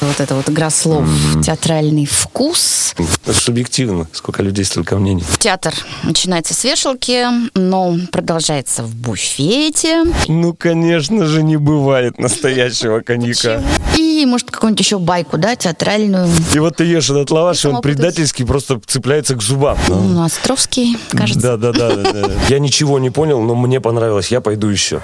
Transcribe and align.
Вот 0.00 0.20
это 0.20 0.36
вот 0.36 0.48
игра 0.48 0.70
слов, 0.70 1.04
театральный 1.44 2.06
вкус. 2.06 2.94
Субъективно. 3.30 4.06
Сколько 4.12 4.42
людей, 4.42 4.64
столько 4.64 4.96
мнений. 4.96 5.24
Театр 5.38 5.74
начинается 6.04 6.54
с 6.54 6.62
вешалки, 6.62 7.26
но 7.54 7.96
продолжается 8.12 8.84
в 8.84 8.94
буфете. 8.94 10.04
Ну, 10.28 10.54
конечно 10.54 11.26
же, 11.26 11.42
не 11.42 11.56
бывает 11.56 12.18
настоящего 12.18 13.00
коньяка. 13.00 13.62
И, 13.96 14.24
может, 14.26 14.50
какую-нибудь 14.50 14.80
еще 14.80 14.98
байку, 14.98 15.36
да, 15.36 15.56
театральную. 15.56 16.28
И 16.54 16.58
вот 16.60 16.76
ты 16.76 16.84
ешь 16.84 17.10
этот 17.10 17.30
лаваш, 17.30 17.64
и 17.64 17.68
он 17.68 17.80
предательски 17.80 18.44
просто 18.44 18.80
цепляется 18.86 19.34
к 19.34 19.42
зубам. 19.42 19.78
Ну, 19.88 20.22
Островский, 20.22 20.96
кажется. 21.10 21.40
Да, 21.40 21.56
да, 21.56 21.72
да, 21.72 21.96
да, 21.96 22.12
да. 22.12 22.30
Я 22.48 22.60
ничего 22.60 22.98
не 23.00 23.10
понял, 23.10 23.40
но 23.42 23.56
мне 23.56 23.80
понравилось. 23.80 24.28
Я 24.28 24.40
пойду 24.40 24.68
еще. 24.68 25.00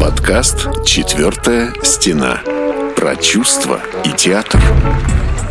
Подкаст 0.00 0.84
«Четвертая 0.84 1.72
стена». 1.82 2.40
Про 2.98 3.14
чувства 3.14 3.80
и 4.04 4.10
театр. 4.10 4.60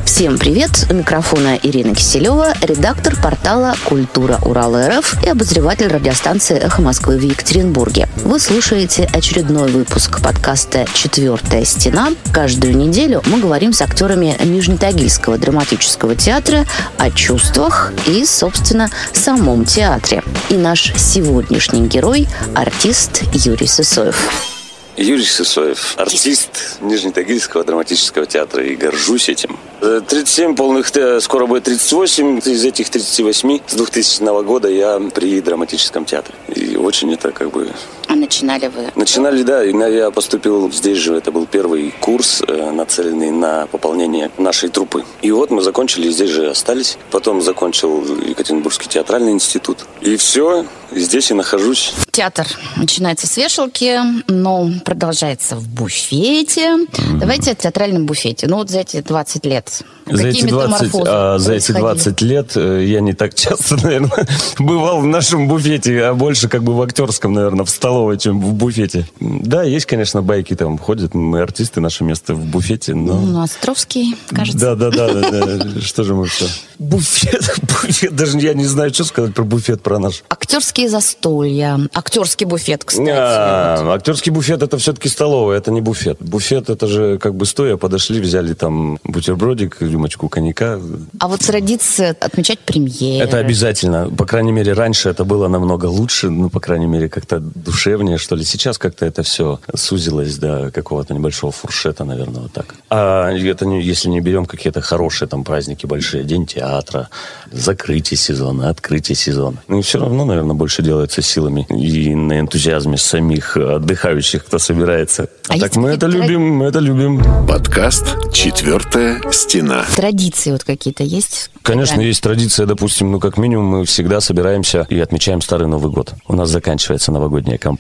Всем 0.03 0.37
привет! 0.37 0.85
У 0.89 0.93
микрофона 0.93 1.57
Ирина 1.63 1.95
Киселева, 1.95 2.53
редактор 2.61 3.15
портала 3.15 3.73
«Культура 3.85 4.37
Урала 4.43 4.89
РФ» 4.89 5.23
и 5.23 5.29
обозреватель 5.29 5.87
радиостанции 5.87 6.57
«Эхо 6.57 6.81
Москвы» 6.81 7.17
в 7.17 7.21
Екатеринбурге. 7.21 8.09
Вы 8.17 8.41
слушаете 8.41 9.09
очередной 9.13 9.71
выпуск 9.71 10.21
подкаста 10.21 10.85
«Четвертая 10.93 11.63
стена». 11.63 12.09
Каждую 12.33 12.75
неделю 12.75 13.23
мы 13.27 13.39
говорим 13.39 13.71
с 13.71 13.81
актерами 13.81 14.35
Нижнетагильского 14.43 15.37
драматического 15.37 16.15
театра 16.15 16.65
о 16.97 17.09
чувствах 17.11 17.93
и, 18.07 18.25
собственно, 18.25 18.89
самом 19.13 19.63
театре. 19.63 20.21
И 20.49 20.55
наш 20.55 20.93
сегодняшний 20.97 21.87
герой– 21.87 22.27
артист 22.55 23.23
Юрий 23.31 23.67
Сысоев. 23.67 24.56
Юрий 24.97 25.23
Сысоев, 25.23 25.93
артист 25.97 26.79
Нижнетагильского 26.81 27.63
драматического 27.63 28.25
театра, 28.25 28.63
и 28.63 28.75
горжусь 28.75 29.29
этим. 29.29 29.59
Э, 29.79 30.01
37 30.07 30.55
полных, 30.55 30.95
э, 30.95 31.21
скоро 31.21 31.45
будет 31.45 31.65
38. 31.65 32.39
Из 32.39 32.65
этих 32.65 32.89
38 32.89 33.59
с 33.67 33.75
2000 33.75 34.43
года 34.43 34.67
я 34.67 34.99
при 35.13 35.39
драматическом 35.39 36.05
театре. 36.05 36.35
И 36.55 36.75
очень 36.75 37.13
это 37.13 37.31
как 37.31 37.51
бы... 37.51 37.71
А 38.07 38.15
начинали 38.15 38.67
вы? 38.67 38.89
Начинали, 38.95 39.43
да, 39.43 39.61
я 39.63 40.11
поступил 40.11 40.71
здесь 40.71 40.97
же, 40.97 41.15
это 41.15 41.31
был 41.31 41.45
первый 41.45 41.93
курс, 41.99 42.41
э, 42.47 42.71
нацеленный 42.71 43.31
на 43.31 43.67
пополнение 43.67 44.31
нашей 44.37 44.69
труппы. 44.69 45.03
И 45.21 45.31
вот 45.31 45.51
мы 45.51 45.61
закончили, 45.61 46.09
здесь 46.09 46.29
же 46.29 46.49
остались. 46.49 46.97
Потом 47.11 47.41
закончил 47.41 48.03
Екатеринбургский 48.25 48.87
театральный 48.87 49.31
институт. 49.31 49.85
И 50.01 50.15
все, 50.15 50.65
здесь 50.91 51.31
и 51.31 51.33
нахожусь. 51.33 51.93
Театр 52.11 52.47
начинается 52.77 53.27
с 53.27 53.37
вешалки, 53.37 53.99
но 54.27 54.69
продолжается 54.85 55.55
в 55.55 55.67
буфете. 55.67 56.87
Давайте 57.19 57.51
о 57.51 57.55
театральном 57.55 58.05
буфете. 58.05 58.47
Ну 58.47 58.57
вот 58.57 58.69
за 58.69 58.79
эти 58.79 59.01
20 59.01 59.45
лет. 59.45 59.83
За 60.05 60.23
Какие 60.23 60.45
эти, 60.45 60.49
20, 60.49 60.81
метаморфозы 60.81 61.03
а, 61.09 61.37
за 61.37 61.53
эти 61.53 61.71
происходили? 61.71 61.81
20 61.81 62.21
лет 62.21 62.51
э, 62.55 62.85
я 62.85 63.01
не 63.01 63.13
так 63.13 63.35
часто, 63.35 63.75
наверное, 63.83 64.27
бывал 64.57 65.01
в 65.01 65.05
нашем 65.05 65.47
буфете, 65.49 66.01
а 66.03 66.13
больше 66.13 66.47
как 66.47 66.63
бы 66.63 66.73
в 66.73 66.81
актерском, 66.81 67.33
наверное, 67.33 67.65
в 67.65 67.69
столовой, 67.69 67.96
чем 68.17 68.39
в 68.41 68.53
буфете. 68.53 69.07
Да, 69.19 69.63
есть, 69.63 69.85
конечно, 69.85 70.21
байки 70.21 70.55
там 70.55 70.77
ходят, 70.77 71.13
мы 71.13 71.41
артисты, 71.41 71.81
наше 71.81 72.03
место 72.03 72.33
в 72.33 72.45
буфете, 72.45 72.93
но... 72.93 73.19
Ну, 73.19 73.41
Островский, 73.41 74.15
кажется. 74.29 74.75
Да, 74.75 74.75
да, 74.75 74.91
да, 74.91 75.31
да. 75.31 75.81
Что 75.81 76.03
же 76.03 76.15
мы 76.15 76.25
все? 76.27 76.45
Буфет, 76.79 77.59
буфет. 77.61 78.15
Даже 78.15 78.37
я 78.39 78.53
не 78.53 78.65
знаю, 78.65 78.93
что 78.93 79.03
сказать 79.03 79.33
про 79.33 79.43
буфет, 79.43 79.81
про 79.81 79.99
наш. 79.99 80.23
Актерские 80.29 80.89
застолья. 80.89 81.79
Актерский 81.93 82.45
буфет, 82.45 82.83
кстати. 82.83 83.09
А, 83.09 83.93
актерский 83.93 84.31
буфет 84.31 84.61
это 84.61 84.77
все-таки 84.77 85.09
столовая, 85.09 85.57
это 85.57 85.71
не 85.71 85.81
буфет. 85.81 86.17
Буфет 86.19 86.69
это 86.69 86.87
же 86.87 87.17
как 87.17 87.35
бы 87.35 87.45
стоя 87.45 87.77
подошли, 87.77 88.19
взяли 88.19 88.53
там 88.53 88.99
бутербродик, 89.03 89.77
рюмочку 89.81 90.29
коньяка. 90.29 90.79
А 91.19 91.27
вот 91.27 91.39
традиция 91.41 92.15
отмечать 92.19 92.59
премьеры. 92.59 93.25
Это 93.25 93.37
обязательно. 93.37 94.09
По 94.09 94.25
крайней 94.25 94.51
мере, 94.51 94.73
раньше 94.73 95.09
это 95.09 95.23
было 95.25 95.47
намного 95.47 95.85
лучше, 95.85 96.29
ну, 96.29 96.49
по 96.49 96.59
крайней 96.59 96.87
мере, 96.87 97.09
как-то 97.09 97.41
душевнее, 97.87 98.17
что 98.17 98.35
ли. 98.35 98.43
Сейчас 98.43 98.77
как-то 98.77 99.05
это 99.05 99.23
все 99.23 99.59
сузилось 99.73 100.37
до 100.37 100.71
какого-то 100.71 101.13
небольшого 101.13 101.53
фуршета, 101.53 102.03
наверное, 102.03 102.41
вот 102.41 102.51
так. 102.51 102.75
А 102.89 103.31
это 103.31 103.65
не, 103.65 103.81
если 103.81 104.09
не 104.09 104.19
берем 104.19 104.45
какие-то 104.45 104.81
хорошие 104.81 105.27
там 105.27 105.43
праздники 105.43 105.85
большие, 105.85 106.23
День 106.23 106.45
театра, 106.45 107.09
закрытие 107.51 108.17
сезона, 108.17 108.69
открытие 108.69 109.15
сезона. 109.15 109.63
Ну, 109.69 109.79
и 109.79 109.81
все 109.81 109.99
равно, 109.99 110.25
наверное, 110.25 110.55
больше 110.55 110.81
делается 110.81 111.21
силами 111.21 111.65
и 111.69 112.13
на 112.13 112.39
энтузиазме 112.39 112.97
самих 112.97 113.55
отдыхающих, 113.55 114.45
кто 114.45 114.59
собирается. 114.59 115.29
А 115.47 115.57
так 115.57 115.75
мы 115.77 115.91
это 115.91 116.07
какие-то 116.07 116.27
любим, 116.27 116.41
мы 116.55 116.65
это 116.65 116.79
любим. 116.79 117.23
Подкаст 117.47 118.33
«Четвертая 118.33 119.21
стена». 119.31 119.85
Традиции 119.95 120.51
вот 120.51 120.65
какие-то 120.65 121.03
есть? 121.03 121.49
Конечно, 121.61 122.01
есть 122.01 122.21
традиция, 122.21 122.65
допустим, 122.65 123.11
ну, 123.11 123.19
как 123.19 123.37
минимум, 123.37 123.65
мы 123.65 123.85
всегда 123.85 124.21
собираемся 124.21 124.85
и 124.89 124.99
отмечаем 124.99 125.41
Старый 125.41 125.67
Новый 125.67 125.91
год. 125.91 126.13
У 126.27 126.35
нас 126.35 126.49
заканчивается 126.49 127.11
новогодняя 127.11 127.57
кампания, 127.57 127.76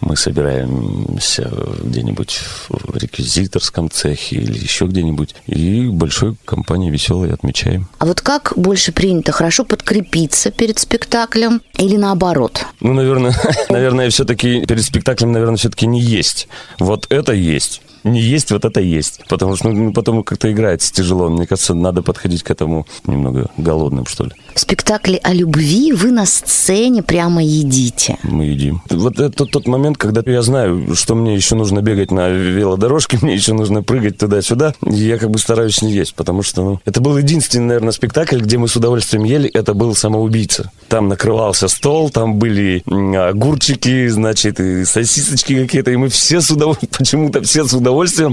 мы 0.00 0.16
собираемся 0.16 1.50
где-нибудь 1.82 2.40
в 2.68 2.96
реквизиторском 2.96 3.90
цехе 3.90 4.36
или 4.36 4.58
еще 4.58 4.86
где-нибудь, 4.86 5.34
и 5.46 5.86
большой 5.88 6.36
компанией 6.44 6.90
веселой 6.90 7.32
отмечаем. 7.32 7.88
А 7.98 8.06
вот 8.06 8.20
как 8.20 8.52
больше 8.56 8.92
принято, 8.92 9.32
хорошо 9.32 9.64
подкрепиться 9.64 10.50
перед 10.50 10.78
спектаклем 10.78 11.62
или 11.76 11.96
наоборот? 11.96 12.66
Ну, 12.80 12.94
наверное, 13.00 13.34
наверное, 13.68 14.10
все-таки 14.10 14.64
перед 14.66 14.84
спектаклем, 14.84 15.32
наверное, 15.32 15.56
все-таки 15.56 15.86
не 15.86 16.00
есть. 16.00 16.48
Вот 16.78 17.06
это 17.10 17.32
есть. 17.32 17.82
Не 18.04 18.20
есть, 18.20 18.50
вот 18.50 18.64
это 18.64 18.80
есть. 18.80 19.20
Потому 19.28 19.56
что 19.56 19.68
ну, 19.68 19.92
потом 19.92 20.22
как-то 20.22 20.50
играется 20.50 20.92
тяжело. 20.92 21.28
Мне 21.28 21.46
кажется, 21.46 21.74
надо 21.74 22.02
подходить 22.02 22.42
к 22.42 22.50
этому 22.50 22.86
немного 23.06 23.50
голодным, 23.56 24.06
что 24.06 24.24
ли. 24.24 24.30
В 24.54 24.60
спектакле 24.60 25.18
о 25.22 25.32
любви 25.32 25.92
вы 25.92 26.10
на 26.10 26.26
сцене 26.26 27.02
прямо 27.02 27.42
едите. 27.42 28.18
мы 28.22 28.44
едим. 28.44 28.82
Вот 28.90 29.20
это 29.20 29.44
тот 29.44 29.66
момент, 29.66 29.98
когда 29.98 30.22
я 30.30 30.42
знаю, 30.42 30.94
что 30.94 31.14
мне 31.14 31.34
еще 31.34 31.54
нужно 31.54 31.80
бегать 31.82 32.10
на 32.10 32.28
велодорожке, 32.28 33.18
мне 33.22 33.34
еще 33.34 33.52
нужно 33.52 33.82
прыгать 33.82 34.18
туда-сюда, 34.18 34.74
я 34.82 35.18
как 35.18 35.30
бы 35.30 35.38
стараюсь 35.38 35.82
не 35.82 35.92
есть, 35.92 36.14
потому 36.14 36.42
что 36.42 36.64
ну, 36.64 36.80
это 36.84 37.00
был 37.00 37.16
единственный, 37.16 37.66
наверное, 37.66 37.92
спектакль, 37.92 38.40
где 38.40 38.58
мы 38.58 38.68
с 38.68 38.76
удовольствием 38.76 39.24
ели, 39.24 39.48
это 39.50 39.74
был 39.74 39.94
«Самоубийца». 39.94 40.70
Там 40.88 41.08
накрывался 41.08 41.68
стол, 41.68 42.10
там 42.10 42.38
были 42.38 42.82
огурчики, 43.16 44.08
значит, 44.08 44.58
и 44.60 44.84
сосисочки 44.84 45.54
какие-то, 45.62 45.90
и 45.90 45.96
мы 45.96 46.08
все 46.08 46.40
с 46.40 46.50
удовольствием, 46.50 46.90
почему-то 46.98 47.42
все 47.42 47.64
с 47.64 47.72
удовольствием 47.72 47.89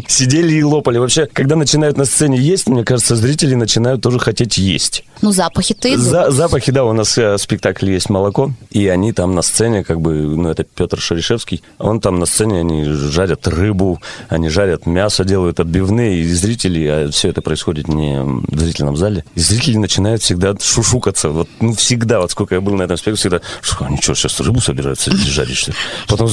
сидели 0.08 0.54
и 0.54 0.64
лопали. 0.64 0.98
Вообще, 0.98 1.28
когда 1.32 1.56
начинают 1.56 1.98
на 1.98 2.06
сцене 2.06 2.38
есть, 2.38 2.68
мне 2.68 2.84
кажется, 2.84 3.16
зрители 3.16 3.56
начинают 3.56 4.02
тоже 4.02 4.20
хотеть 4.20 4.58
есть. 4.58 5.04
Ну, 5.22 5.32
запахи-то 5.32 5.90
идут. 5.90 6.04
За- 6.04 6.32
запахи, 6.32 6.72
да, 6.72 6.86
у 6.86 6.94
нас 6.94 7.18
э, 7.18 7.38
спектакль 7.38 7.90
есть 7.92 8.10
молоко, 8.10 8.52
и 8.70 8.88
они 8.88 9.14
там 9.14 9.36
на 9.36 9.42
сцене, 9.42 9.84
как 9.84 10.00
бы, 10.02 10.14
ну, 10.14 10.50
это 10.50 10.64
Петр 10.64 11.00
Шерешевский, 11.00 11.64
он 11.80 12.00
там 12.00 12.20
на 12.20 12.26
сцене, 12.26 12.60
они 12.60 12.84
жарят 12.86 13.48
рыбу, 13.48 14.02
они 14.30 14.50
жарят 14.50 14.86
мясо, 14.86 15.24
делают 15.24 15.60
отбивные, 15.60 16.20
и 16.20 16.34
зрители, 16.34 16.86
а 16.86 17.10
все 17.12 17.30
это 17.30 17.42
происходит 17.42 17.88
не 17.88 18.22
в 18.22 18.60
зрительном 18.60 18.96
зале, 18.96 19.24
и 19.36 19.40
зрители 19.40 19.78
начинают 19.78 20.22
всегда 20.22 20.54
шушукаться, 20.60 21.30
вот, 21.30 21.50
ну, 21.60 21.74
всегда, 21.74 22.20
вот 22.22 22.32
сколько 22.32 22.56
я 22.56 22.62
был 22.62 22.76
на 22.76 22.84
этом 22.84 22.98
спектакле, 22.98 23.18
всегда, 23.18 23.42
что, 23.62 23.86
они 23.86 23.98
что, 23.98 24.14
сейчас 24.14 24.40
рыбу 24.40 24.62
собираются 24.62 25.12
жарить, 25.16 25.58
что 25.58 25.72
ли? 25.72 25.78
Потом 26.08 26.28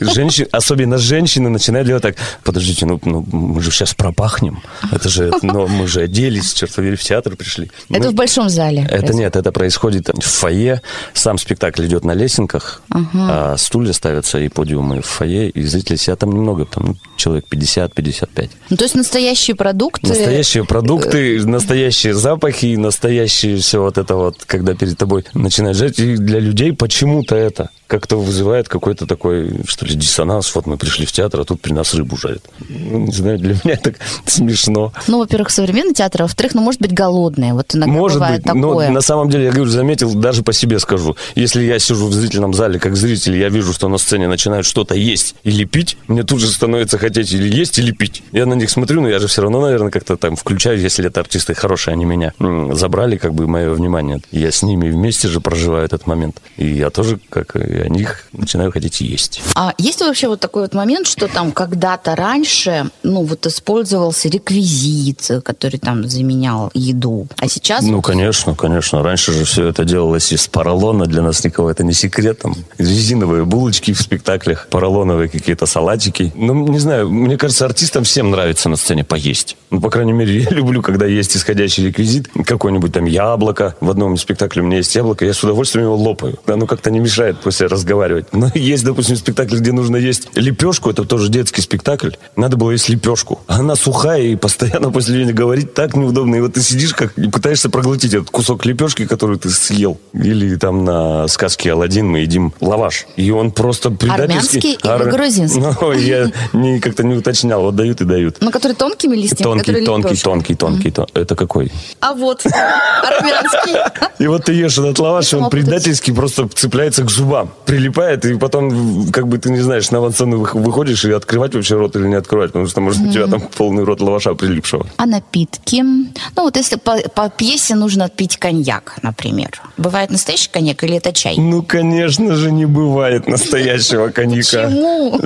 женщины, 0.00 0.48
особенно 0.52 0.98
женщины 0.98 1.48
начинают 1.48 1.86
делать 1.86 2.02
так, 2.02 2.16
подождите, 2.62 2.86
ну, 2.86 3.00
ну, 3.04 3.26
мы 3.32 3.60
же 3.60 3.70
сейчас 3.70 3.94
пропахнем, 3.94 4.62
это 4.92 5.08
же, 5.08 5.32
ну, 5.42 5.66
мы 5.66 5.86
же 5.88 6.02
оделись, 6.02 6.54
черт 6.54 6.72
побери, 6.74 6.96
в 6.96 7.02
театр 7.02 7.36
пришли. 7.36 7.70
Это 7.90 8.04
Мы- 8.04 8.10
в 8.10 8.14
большом 8.14 8.48
зале. 8.48 8.86
это 8.90 9.12
нет, 9.14 9.36
это 9.36 9.52
происходит 9.52 10.08
в 10.08 10.22
фойе. 10.22 10.80
Сам 11.12 11.38
спектакль 11.38 11.86
идет 11.86 12.04
на 12.04 12.12
лесенках, 12.14 12.82
а 13.14 13.56
стулья 13.56 13.92
ставятся 13.92 14.38
и 14.38 14.48
подиумы 14.48 15.00
в 15.00 15.06
фойе, 15.06 15.50
и 15.50 15.62
зрители 15.62 15.96
сидят 15.96 16.20
там 16.20 16.30
немного, 16.30 16.64
там 16.66 16.86
ну, 16.86 16.96
человек 17.16 17.46
50-55. 17.50 18.50
Ну, 18.70 18.76
то 18.76 18.84
есть 18.84 18.94
настоящие 18.94 19.56
продукты. 19.56 20.08
Настоящие 20.08 20.64
продукты, 20.64 21.44
настоящие 21.46 22.14
запахи, 22.14 22.76
настоящие 22.76 23.56
все 23.56 23.80
вот 23.80 23.98
это 23.98 24.14
вот, 24.14 24.44
когда 24.46 24.74
перед 24.74 24.96
тобой 24.96 25.24
начинает 25.34 25.76
жить. 25.76 25.98
И 25.98 26.16
для 26.16 26.38
людей 26.38 26.72
почему-то 26.72 27.34
это 27.34 27.70
как-то 27.92 28.16
вызывает 28.16 28.70
какой-то 28.70 29.06
такой, 29.06 29.60
что 29.66 29.84
ли, 29.84 29.94
диссонанс. 29.94 30.54
Вот 30.54 30.64
мы 30.64 30.78
пришли 30.78 31.04
в 31.04 31.12
театр, 31.12 31.40
а 31.40 31.44
тут 31.44 31.60
при 31.60 31.74
нас 31.74 31.92
рыбу 31.92 32.16
жарят. 32.16 32.42
Ну, 32.70 33.00
не 33.00 33.12
знаю, 33.12 33.38
для 33.38 33.50
меня 33.62 33.74
это 33.74 33.92
смешно. 34.24 34.94
Ну, 35.08 35.18
во-первых, 35.18 35.50
современный 35.50 35.92
театр, 35.92 36.22
а 36.22 36.24
во-вторых, 36.24 36.54
ну, 36.54 36.62
может 36.62 36.80
быть, 36.80 36.94
голодные. 36.94 37.52
Вот 37.52 37.74
иногда 37.74 37.92
Может 37.92 38.16
бывает 38.16 38.44
быть, 38.44 38.54
но 38.54 38.68
такое. 38.68 38.88
на 38.88 39.02
самом 39.02 39.28
деле, 39.28 39.44
я 39.44 39.50
говорю, 39.50 39.68
заметил, 39.70 40.14
даже 40.14 40.42
по 40.42 40.54
себе 40.54 40.78
скажу. 40.78 41.16
Если 41.34 41.64
я 41.64 41.78
сижу 41.78 42.06
в 42.06 42.14
зрительном 42.14 42.54
зале 42.54 42.78
как 42.78 42.96
зритель, 42.96 43.36
я 43.36 43.50
вижу, 43.50 43.74
что 43.74 43.88
на 43.88 43.98
сцене 43.98 44.26
начинают 44.26 44.64
что-то 44.64 44.94
есть 44.94 45.34
или 45.44 45.64
пить, 45.64 45.98
мне 46.08 46.22
тут 46.22 46.40
же 46.40 46.46
становится 46.46 46.96
хотеть 46.96 47.30
или 47.34 47.54
есть, 47.54 47.78
или 47.78 47.90
пить. 47.90 48.22
Я 48.32 48.46
на 48.46 48.54
них 48.54 48.70
смотрю, 48.70 49.02
но 49.02 49.08
я 49.10 49.18
же 49.18 49.26
все 49.26 49.42
равно, 49.42 49.60
наверное, 49.60 49.90
как-то 49.90 50.16
там 50.16 50.36
включаю, 50.36 50.80
если 50.80 51.08
это 51.08 51.20
артисты 51.20 51.52
хорошие, 51.52 51.92
они 51.92 52.06
меня 52.06 52.32
забрали, 52.72 53.18
как 53.18 53.34
бы, 53.34 53.46
мое 53.46 53.70
внимание. 53.74 54.22
Я 54.30 54.50
с 54.50 54.62
ними 54.62 54.88
вместе 54.88 55.28
же 55.28 55.40
проживаю 55.40 55.84
этот 55.84 56.06
момент. 56.06 56.40
И 56.56 56.66
я 56.66 56.88
тоже, 56.88 57.20
как 57.28 57.54
и 57.82 57.86
о 57.86 57.88
них 57.88 58.26
начинаю 58.32 58.72
хотеть 58.72 59.00
есть. 59.00 59.42
А 59.54 59.74
есть 59.78 60.00
вообще 60.00 60.28
вот 60.28 60.40
такой 60.40 60.62
вот 60.62 60.74
момент, 60.74 61.06
что 61.06 61.28
там 61.28 61.52
когда-то 61.52 62.16
раньше, 62.16 62.90
ну, 63.02 63.24
вот 63.24 63.46
использовался 63.46 64.28
реквизит, 64.28 65.28
который 65.44 65.78
там 65.78 66.08
заменял 66.08 66.70
еду, 66.74 67.26
а 67.38 67.48
сейчас... 67.48 67.84
Ну, 67.84 68.00
конечно, 68.02 68.54
конечно. 68.54 69.02
Раньше 69.02 69.32
же 69.32 69.44
все 69.44 69.66
это 69.68 69.84
делалось 69.84 70.32
из 70.32 70.48
поролона, 70.48 71.06
для 71.06 71.22
нас 71.22 71.44
никого 71.44 71.70
это 71.70 71.84
не 71.84 71.92
секрет. 71.92 72.40
Там 72.40 72.54
резиновые 72.78 73.44
булочки 73.44 73.92
в 73.92 74.00
спектаклях, 74.00 74.68
поролоновые 74.70 75.28
какие-то 75.28 75.66
салатики. 75.66 76.32
Ну, 76.34 76.68
не 76.68 76.78
знаю, 76.78 77.10
мне 77.10 77.36
кажется, 77.36 77.64
артистам 77.64 78.04
всем 78.04 78.30
нравится 78.30 78.68
на 78.68 78.76
сцене 78.76 79.04
поесть. 79.04 79.56
Ну, 79.70 79.80
по 79.80 79.90
крайней 79.90 80.12
мере, 80.12 80.40
я 80.42 80.50
люблю, 80.50 80.82
когда 80.82 81.06
есть 81.06 81.36
исходящий 81.36 81.86
реквизит, 81.86 82.28
какое-нибудь 82.46 82.92
там 82.92 83.04
яблоко. 83.06 83.74
В 83.80 83.90
одном 83.90 84.16
спектакле 84.16 84.62
у 84.62 84.66
меня 84.66 84.78
есть 84.78 84.94
яблоко, 84.94 85.24
я 85.24 85.32
с 85.32 85.42
удовольствием 85.42 85.86
его 85.86 85.96
лопаю. 85.96 86.38
Оно 86.46 86.66
как-то 86.66 86.90
не 86.90 87.00
мешает 87.00 87.40
после 87.40 87.66
разговаривать. 87.72 88.26
Но 88.32 88.50
есть, 88.54 88.84
допустим, 88.84 89.16
спектакль, 89.16 89.58
где 89.58 89.72
нужно 89.72 89.96
есть 89.96 90.28
лепешку, 90.36 90.90
это 90.90 91.04
тоже 91.04 91.28
детский 91.28 91.60
спектакль. 91.62 92.10
Надо 92.36 92.56
было 92.56 92.70
есть 92.70 92.88
лепешку. 92.88 93.40
Она 93.46 93.74
сухая 93.76 94.22
и 94.22 94.36
постоянно 94.36 94.90
после 94.90 95.24
нее 95.24 95.32
говорить 95.34 95.74
так 95.74 95.96
неудобно. 95.96 96.36
И 96.36 96.40
вот 96.40 96.54
ты 96.54 96.60
сидишь 96.62 96.94
как 96.94 97.16
и 97.18 97.28
пытаешься 97.28 97.70
проглотить 97.70 98.14
этот 98.14 98.30
кусок 98.30 98.64
лепешки, 98.66 99.06
который 99.06 99.38
ты 99.38 99.50
съел. 99.50 99.98
Или 100.12 100.56
там 100.56 100.84
на 100.84 101.26
сказке 101.28 101.72
Алладин 101.72 102.06
мы 102.06 102.20
едим 102.20 102.52
лаваш. 102.60 103.06
И 103.16 103.30
он 103.30 103.50
просто 103.50 103.90
предательский. 103.90 104.76
Армянский 104.82 105.04
или 105.04 105.10
грузинский? 105.10 105.62
Ну, 105.82 105.92
я 105.92 106.30
не, 106.52 106.80
как-то 106.80 107.02
не 107.04 107.14
уточнял. 107.14 107.62
Вот 107.62 107.76
дают 107.76 108.00
и 108.00 108.04
дают. 108.04 108.36
Ну, 108.40 108.50
который 108.50 108.74
тонкими 108.74 109.16
листьями, 109.16 109.42
Тонкий, 109.42 109.84
тонкий, 109.84 110.16
тонкий, 110.16 110.54
тонкий, 110.54 110.90
тон- 110.90 111.08
Это 111.14 111.34
какой? 111.34 111.72
А 112.00 112.12
вот 112.14 112.44
армянский. 112.46 113.74
И 114.18 114.26
вот 114.26 114.44
ты 114.44 114.52
ешь 114.52 114.78
этот 114.78 114.98
лаваш, 114.98 115.32
и 115.32 115.36
он 115.36 115.44
Опыт. 115.44 115.60
предательски 115.60 116.12
просто 116.12 116.48
цепляется 116.48 117.04
к 117.04 117.10
зубам. 117.10 117.50
Прилипает, 117.66 118.24
и 118.24 118.36
потом, 118.36 119.10
как 119.12 119.28
бы 119.28 119.38
ты 119.38 119.50
не 119.50 119.60
знаешь, 119.60 119.90
на 119.90 119.98
авансцену 119.98 120.38
вы- 120.38 120.60
выходишь, 120.60 121.04
и 121.04 121.12
открывать 121.12 121.54
вообще 121.54 121.76
рот 121.76 121.96
или 121.96 122.06
не 122.06 122.14
открывать, 122.16 122.48
потому 122.50 122.66
что, 122.66 122.80
может, 122.80 123.00
у 123.02 123.12
тебя 123.12 123.26
там 123.26 123.40
полный 123.56 123.84
рот 123.84 124.00
лаваша 124.00 124.34
прилипшего. 124.34 124.86
А 124.96 125.06
напитки? 125.06 125.82
Ну, 125.82 126.42
вот 126.42 126.56
если 126.56 126.76
по, 126.76 126.96
по 127.14 127.30
пьесе 127.30 127.74
нужно 127.74 128.08
пить 128.08 128.36
коньяк, 128.36 128.98
например. 129.02 129.50
Бывает 129.76 130.10
настоящий 130.10 130.50
коньяк 130.50 130.82
или 130.84 130.96
это 130.96 131.12
чай? 131.12 131.36
Ну, 131.38 131.62
конечно 131.62 132.34
же, 132.34 132.50
не 132.50 132.66
бывает 132.66 133.28
настоящего 133.28 134.08
коньяка. 134.14 134.64
Почему? 134.66 135.18